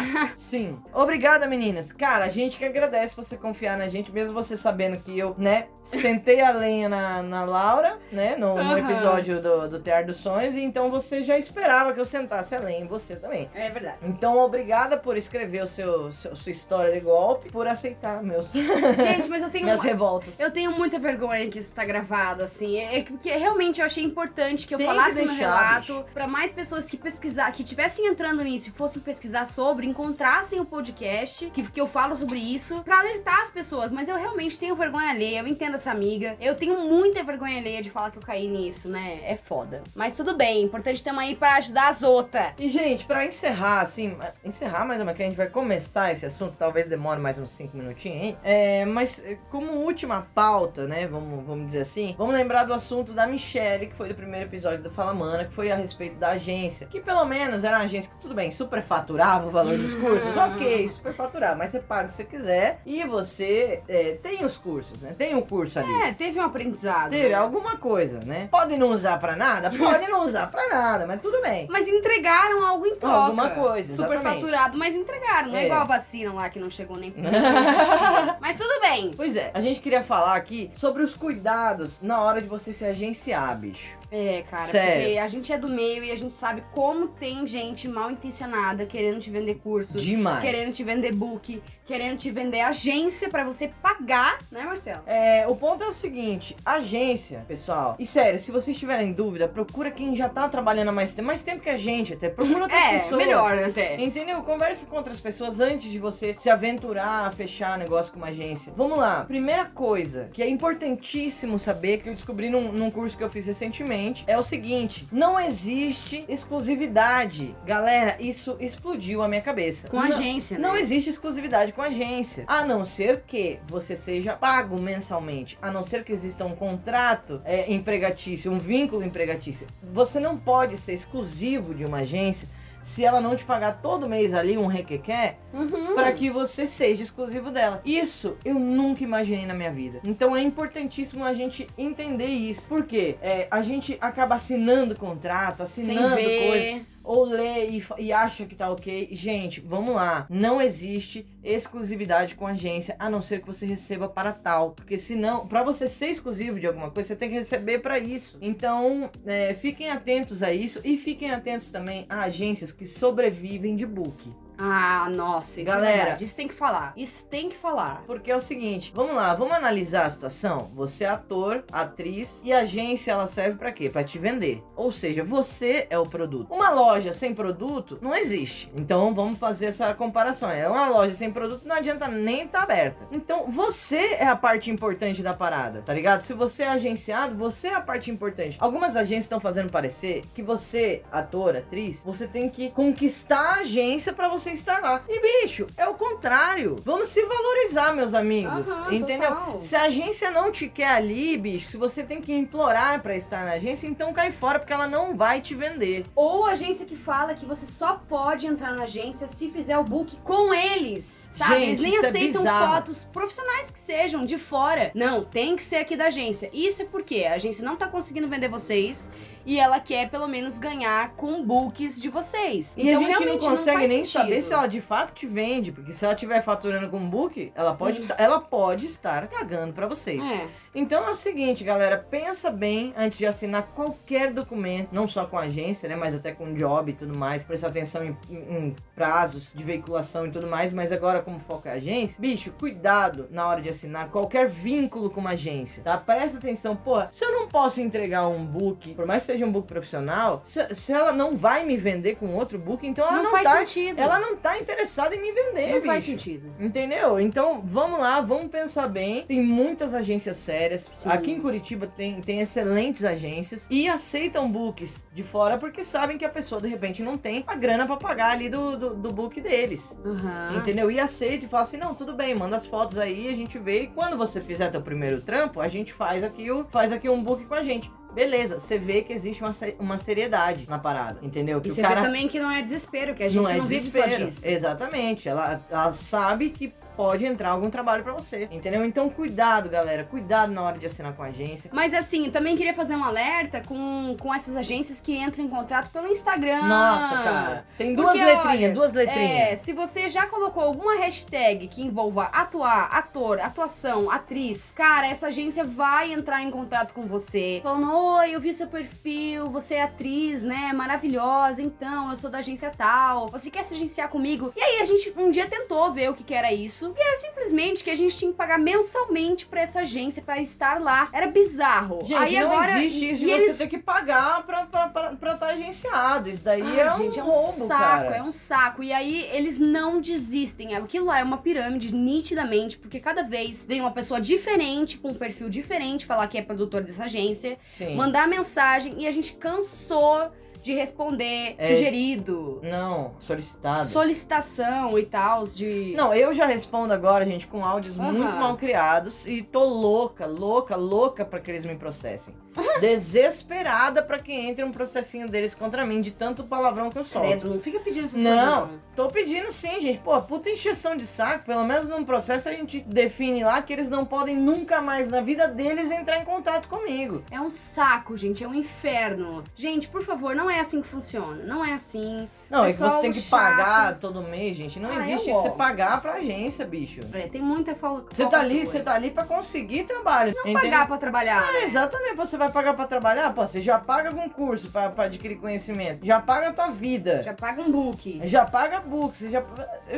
[0.36, 0.78] Sim.
[0.92, 1.92] Obrigada, meninas.
[1.92, 5.66] Cara, a gente que agradece você confiar na gente, mesmo você sabendo que eu, né,
[5.82, 10.54] sentei a lenha na, na Laura, né, no, no episódio do, do Tear dos Sonhos,
[10.54, 13.48] e então você já esperava que eu sentasse a lenha em você também.
[13.54, 13.98] É verdade.
[14.02, 19.28] Então, obrigada por escrever o seu, seu- sua história de golpe, por aceitar meus, Gente,
[19.28, 20.38] mas eu tenho minhas um- revoltas.
[20.38, 22.76] Eu tenho muita vergonha que isso tá gravado, assim.
[22.78, 25.40] É é que- porque realmente eu achei importante que eu Tem que falasse meu deixar,
[25.80, 30.60] relato pra mais pessoas que pesquisar, que tivessem entrando nisso e fossem pesquisar sobre, encontrassem
[30.60, 33.90] o podcast, que, que eu falo sobre isso, pra alertar as pessoas.
[33.92, 36.36] Mas eu realmente tenho vergonha alheia, eu entendo essa amiga.
[36.40, 39.20] Eu tenho muita vergonha alheia de falar que eu caí nisso, né?
[39.24, 39.82] É foda.
[39.94, 42.52] Mas tudo bem, importante ter uma aí pra ajudar as outras.
[42.58, 46.54] E, gente, pra encerrar, assim, encerrar mais menos, que a gente vai começar esse assunto,
[46.58, 48.38] talvez demore mais uns 5 minutinhos aí.
[48.42, 53.12] É, mas eh, como última pauta, né, vamos, vamos dizer assim, vamos lembrar do assunto
[53.12, 56.30] da Michelle, que foi do primeiro episódio do Fala Mana, que foi a respeito da
[56.30, 56.86] agência.
[56.88, 60.88] Que pelo menos era uma agência que, tudo bem, superfaturava o valor dos cursos, ok,
[60.90, 65.14] superfaturava, mas você paga o que você quiser e você eh, tem os cursos, né,
[65.16, 65.92] tem um curso ali.
[66.02, 67.10] É, teve um aprendizado.
[67.10, 68.48] Teve alguma coisa, né?
[68.50, 69.70] Pode não usar pra nada?
[69.76, 71.66] Pode não usar pra nada, mas tudo bem.
[71.70, 73.16] Mas entregaram algo em troca.
[73.16, 74.40] Alguma coisa, Super exatamente.
[74.40, 75.48] faturado, mas entregaram.
[75.48, 75.62] Não é.
[75.62, 75.66] É.
[75.66, 77.12] igual a vacina lá que não chegou nem.
[78.40, 79.10] Mas tudo bem.
[79.16, 82.84] Pois é, a gente queria falar aqui sobre os cuidados na hora de você se
[82.84, 83.96] agenciar, bicho.
[84.10, 85.04] É, cara, Sério.
[85.04, 88.86] porque a gente é do meio e a gente sabe como tem gente mal intencionada
[88.86, 90.40] querendo te vender cursos, Demais.
[90.40, 95.02] querendo te vender book, querendo te vender agência pra você pagar, né, Marcelo?
[95.06, 99.90] É, o ponto é o seguinte, agência, pessoal, e sério, se vocês tiverem dúvida, procura
[99.90, 102.80] quem já tá trabalhando há mais tempo, mais tempo que a gente até, procura outras
[102.80, 103.16] É, pessoas.
[103.24, 103.96] melhor até.
[104.02, 104.42] Entendeu?
[104.42, 108.72] Converse com outras pessoas antes de você se aventurar a fechar negócio com uma agência.
[108.76, 109.24] Vamos lá.
[109.24, 113.46] Primeira coisa que é importantíssimo saber, que eu descobri num, num curso que eu fiz
[113.46, 117.54] recentemente, é o seguinte: não existe exclusividade.
[117.64, 119.88] Galera, isso explodiu a minha cabeça.
[119.88, 120.66] Com Não- agência, né?
[120.68, 122.44] não existe exclusividade com agência.
[122.46, 125.58] A não ser que você seja pago mensalmente.
[125.60, 129.66] A não ser que exista um contrato é, empregatício, um vínculo empregatício.
[129.92, 132.48] Você não pode ser exclusivo de uma agência
[132.86, 135.94] se ela não te pagar todo mês ali um requequer Uhum.
[135.94, 137.80] para que você seja exclusivo dela.
[137.84, 140.00] Isso eu nunca imaginei na minha vida.
[140.04, 142.68] Então é importantíssimo a gente entender isso.
[142.68, 146.80] Porque é, a gente acaba assinando contrato, assinando coisa.
[147.06, 149.08] Ou lê e, e acha que tá ok.
[149.12, 150.26] Gente, vamos lá.
[150.28, 154.72] Não existe exclusividade com agência, a não ser que você receba para tal.
[154.72, 158.36] Porque senão, para você ser exclusivo de alguma coisa, você tem que receber para isso.
[158.40, 163.86] Então, é, fiquem atentos a isso e fiquem atentos também a agências que sobrevivem de
[163.86, 164.30] book.
[164.58, 165.92] Ah, nossa, isso Galera.
[165.92, 166.24] é verdade.
[166.24, 166.92] Isso tem que falar.
[166.96, 168.02] Isso tem que falar.
[168.06, 170.70] Porque é o seguinte, vamos lá, vamos analisar a situação.
[170.74, 173.88] Você é ator, atriz e agência ela serve pra quê?
[173.90, 174.62] Pra te vender.
[174.74, 176.52] Ou seja, você é o produto.
[176.52, 178.70] Uma loja sem produto não existe.
[178.74, 180.50] Então vamos fazer essa comparação.
[180.50, 183.06] É uma loja sem produto não adianta nem estar aberta.
[183.12, 186.22] Então você é a parte importante da parada, tá ligado?
[186.22, 188.56] Se você é agenciado, você é a parte importante.
[188.60, 194.12] Algumas agências estão fazendo parecer que você, ator, atriz, você tem que conquistar a agência
[194.12, 195.02] pra você estar lá.
[195.08, 196.76] E bicho, é o contrário.
[196.84, 198.68] Vamos se valorizar, meus amigos.
[198.68, 199.30] Aham, entendeu?
[199.30, 199.60] total.
[199.60, 203.44] Se a agência não te quer ali, bicho, se você tem que implorar pra estar
[203.44, 206.04] na agência, então cai fora porque ela não vai te vender.
[206.14, 210.16] Ou agência que fala que você só pode entrar na agência se fizer o book
[210.22, 211.26] com eles.
[211.36, 211.54] Sabe?
[211.54, 212.74] Gente, eles nem é aceitam bizarro.
[212.74, 214.90] fotos profissionais que sejam de fora.
[214.94, 216.48] Não, tem que ser aqui da agência.
[216.52, 219.10] Isso é porque a agência não tá conseguindo vender vocês
[219.46, 222.74] e ela quer pelo menos ganhar com books de vocês.
[222.76, 224.20] E então a gente não consegue faz nem sentido.
[224.22, 227.72] saber se ela de fato te vende, porque se ela estiver faturando com book, ela
[227.74, 228.06] pode, Hum.
[228.18, 230.22] ela pode estar cagando pra vocês.
[230.28, 230.48] É.
[230.74, 235.38] Então é o seguinte, galera, pensa bem antes de assinar qualquer documento, não só com
[235.38, 239.52] a agência, né, mas até com job e tudo mais, prestar atenção em, em- prazos
[239.54, 243.46] de veiculação e tudo mais, mas agora como foco é a agência, bicho, cuidado na
[243.46, 245.96] hora de assinar qualquer vínculo com uma agência, tá?
[245.96, 249.52] Presta atenção, porra, se eu não posso entregar um book, por mais que seja um
[249.52, 253.24] book profissional, se, se ela não vai me vender com outro book, então ela não,
[253.24, 254.00] não faz tá, sentido.
[254.00, 255.86] Ela não tá interessada em me vender, Não bicho.
[255.86, 256.54] faz sentido.
[256.58, 257.20] Entendeu?
[257.20, 259.24] Então, vamos lá, vamos pensar bem.
[259.26, 260.82] Tem muitas agências sérias.
[260.82, 261.08] Sim.
[261.08, 266.24] Aqui em Curitiba tem, tem excelentes agências e aceitam books de fora porque sabem que
[266.24, 269.40] a pessoa, de repente, não tem a grana pra pagar ali do, do, do book
[269.40, 269.96] deles.
[270.04, 270.58] Uhum.
[270.58, 270.90] Entendeu?
[270.90, 273.82] E aceita e fala assim: não, tudo bem, manda as fotos aí, a gente vê.
[273.82, 277.22] E quando você fizer teu primeiro trampo, a gente faz aqui, o, faz aqui um
[277.22, 277.90] book com a gente.
[278.16, 281.60] Beleza, você vê que existe uma, uma seriedade na parada, entendeu?
[281.60, 283.60] Que E você cara vê também que não é desespero, que a gente não, é
[283.60, 284.40] vive só disso.
[284.42, 285.28] Exatamente.
[285.28, 288.84] Ela, ela sabe que pode entrar algum trabalho pra você, entendeu?
[288.84, 290.04] Então cuidado, galera.
[290.04, 291.70] Cuidado na hora de assinar com a agência.
[291.72, 295.90] Mas assim, também queria fazer um alerta com, com essas agências que entram em contato
[295.90, 296.62] pelo Instagram.
[296.62, 297.66] Nossa, cara.
[297.76, 299.60] Tem duas Porque, letrinhas, olha, duas É, letrinhas.
[299.60, 305.64] se você já colocou alguma hashtag que envolva atuar, ator, atuação, atriz, cara, essa agência
[305.64, 307.60] vai entrar em contato com você.
[307.62, 310.72] Falando, oi, eu vi seu perfil, você é atriz, né?
[310.72, 313.26] Maravilhosa, então, eu sou da agência tal.
[313.28, 314.52] Você quer se agenciar comigo?
[314.56, 316.85] E aí a gente um dia tentou ver o que, que era isso.
[316.96, 320.80] E era simplesmente que a gente tinha que pagar mensalmente pra essa agência pra estar
[320.80, 321.08] lá.
[321.12, 322.00] Era bizarro.
[322.02, 324.92] Gente, aí não agora, existe isso de e você eles- ter que pagar pra estar
[324.92, 326.28] pra, pra tá agenciado.
[326.28, 328.16] Isso daí Ai, é um gente, é um roubo, saco, cara.
[328.16, 328.82] é um saco.
[328.82, 330.74] E aí eles não desistem.
[330.74, 335.14] Aquilo lá é uma pirâmide, nitidamente, porque cada vez vem uma pessoa diferente, com um
[335.14, 337.94] perfil diferente, falar que é produtor dessa agência, Sim.
[337.94, 340.30] mandar mensagem e a gente cansou
[340.66, 341.68] de responder É.
[341.74, 343.86] sugerido, Não, solicitado.
[343.88, 345.94] solicitação e tal, de.
[345.96, 350.74] Não, eu já respondo agora, gente, com áudios muito mal criados e tô louca, louca,
[350.74, 352.34] louca pra que eles me processem.
[352.80, 357.26] Desesperada pra que entre um processinho deles contra mim de tanto palavrão que eu solto.
[357.26, 358.30] Credo, não fica pedindo essas Não.
[358.60, 358.70] coisas.
[358.72, 358.80] Não.
[358.96, 359.98] Tô pedindo sim, gente.
[359.98, 361.44] Pô, puta encheção de saco.
[361.44, 365.20] Pelo menos num processo a gente define lá que eles não podem nunca mais na
[365.20, 367.22] vida deles entrar em contato comigo.
[367.30, 369.44] É um saco, gente, é um inferno.
[369.54, 371.44] Gente, por favor, não é assim que funciona.
[371.44, 372.28] Não é assim.
[372.50, 373.40] Não, é que você tem que chato.
[373.40, 374.78] pagar todo mês, gente.
[374.78, 377.00] Não Ah, existe eu isso, você pagar pra agência, bicho.
[377.12, 378.14] É, tem muita falta.
[378.14, 380.34] Você tá ali, você tá ali pra conseguir trabalho.
[380.44, 381.42] Não pagar pra trabalhar.
[381.54, 385.04] É, exatamente, você vai pagar pra trabalhar, pô, você já paga algum curso pra, pra
[385.04, 388.20] adquirir conhecimento, já paga a tua vida, já, Já paga um book.
[388.50, 389.42] paga book, você já...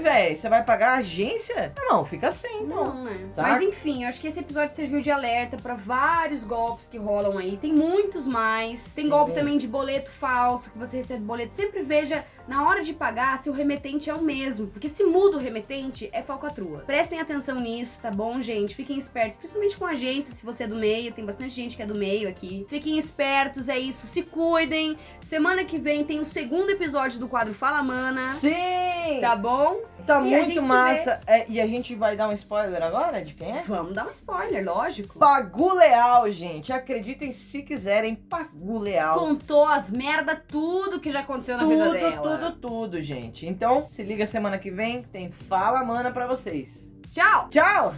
[0.03, 1.73] Véi, você vai pagar a agência?
[1.79, 2.85] Não, fica sem, então.
[2.95, 3.29] Não, né?
[3.35, 3.43] Tá?
[3.43, 7.37] Mas enfim, eu acho que esse episódio serviu de alerta pra vários golpes que rolam
[7.39, 7.57] aí.
[7.57, 8.93] Tem muitos mais.
[8.95, 9.11] Tem Sim.
[9.11, 11.55] golpe também de boleto falso, que você recebe boleto.
[11.55, 14.67] Sempre veja na hora de pagar se o remetente é o mesmo.
[14.69, 16.81] Porque se muda o remetente, é falcatrua.
[16.87, 18.75] Prestem atenção nisso, tá bom, gente?
[18.75, 21.13] Fiquem espertos, principalmente com agência, se você é do meio.
[21.13, 22.67] Tem bastante gente que é do meio aqui.
[22.69, 24.07] Fiquem espertos, é isso.
[24.07, 24.97] Se cuidem.
[25.21, 28.33] Semana que vem tem o segundo episódio do quadro Fala Mana.
[28.33, 29.21] Sim!
[29.21, 29.81] Tá bom?
[30.07, 31.21] Tá E muito massa.
[31.27, 33.63] É, e a gente vai dar um spoiler agora de quem é?
[33.63, 35.19] Vamos dar um spoiler, lógico.
[35.19, 36.73] Pagu Leal, gente.
[36.73, 39.19] Acreditem se quiserem, Pagu Leal.
[39.19, 42.17] contou as merda, tudo que já aconteceu na vida Tudo, dela.
[42.17, 43.47] tudo, tudo, gente.
[43.47, 46.89] Então, se liga semana que vem, tem Fala Mana pra vocês.
[47.11, 47.49] Tchau!
[47.51, 47.95] Tchau!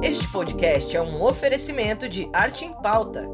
[0.00, 3.26] Este podcast é um oferecimento de Arte em Pauta.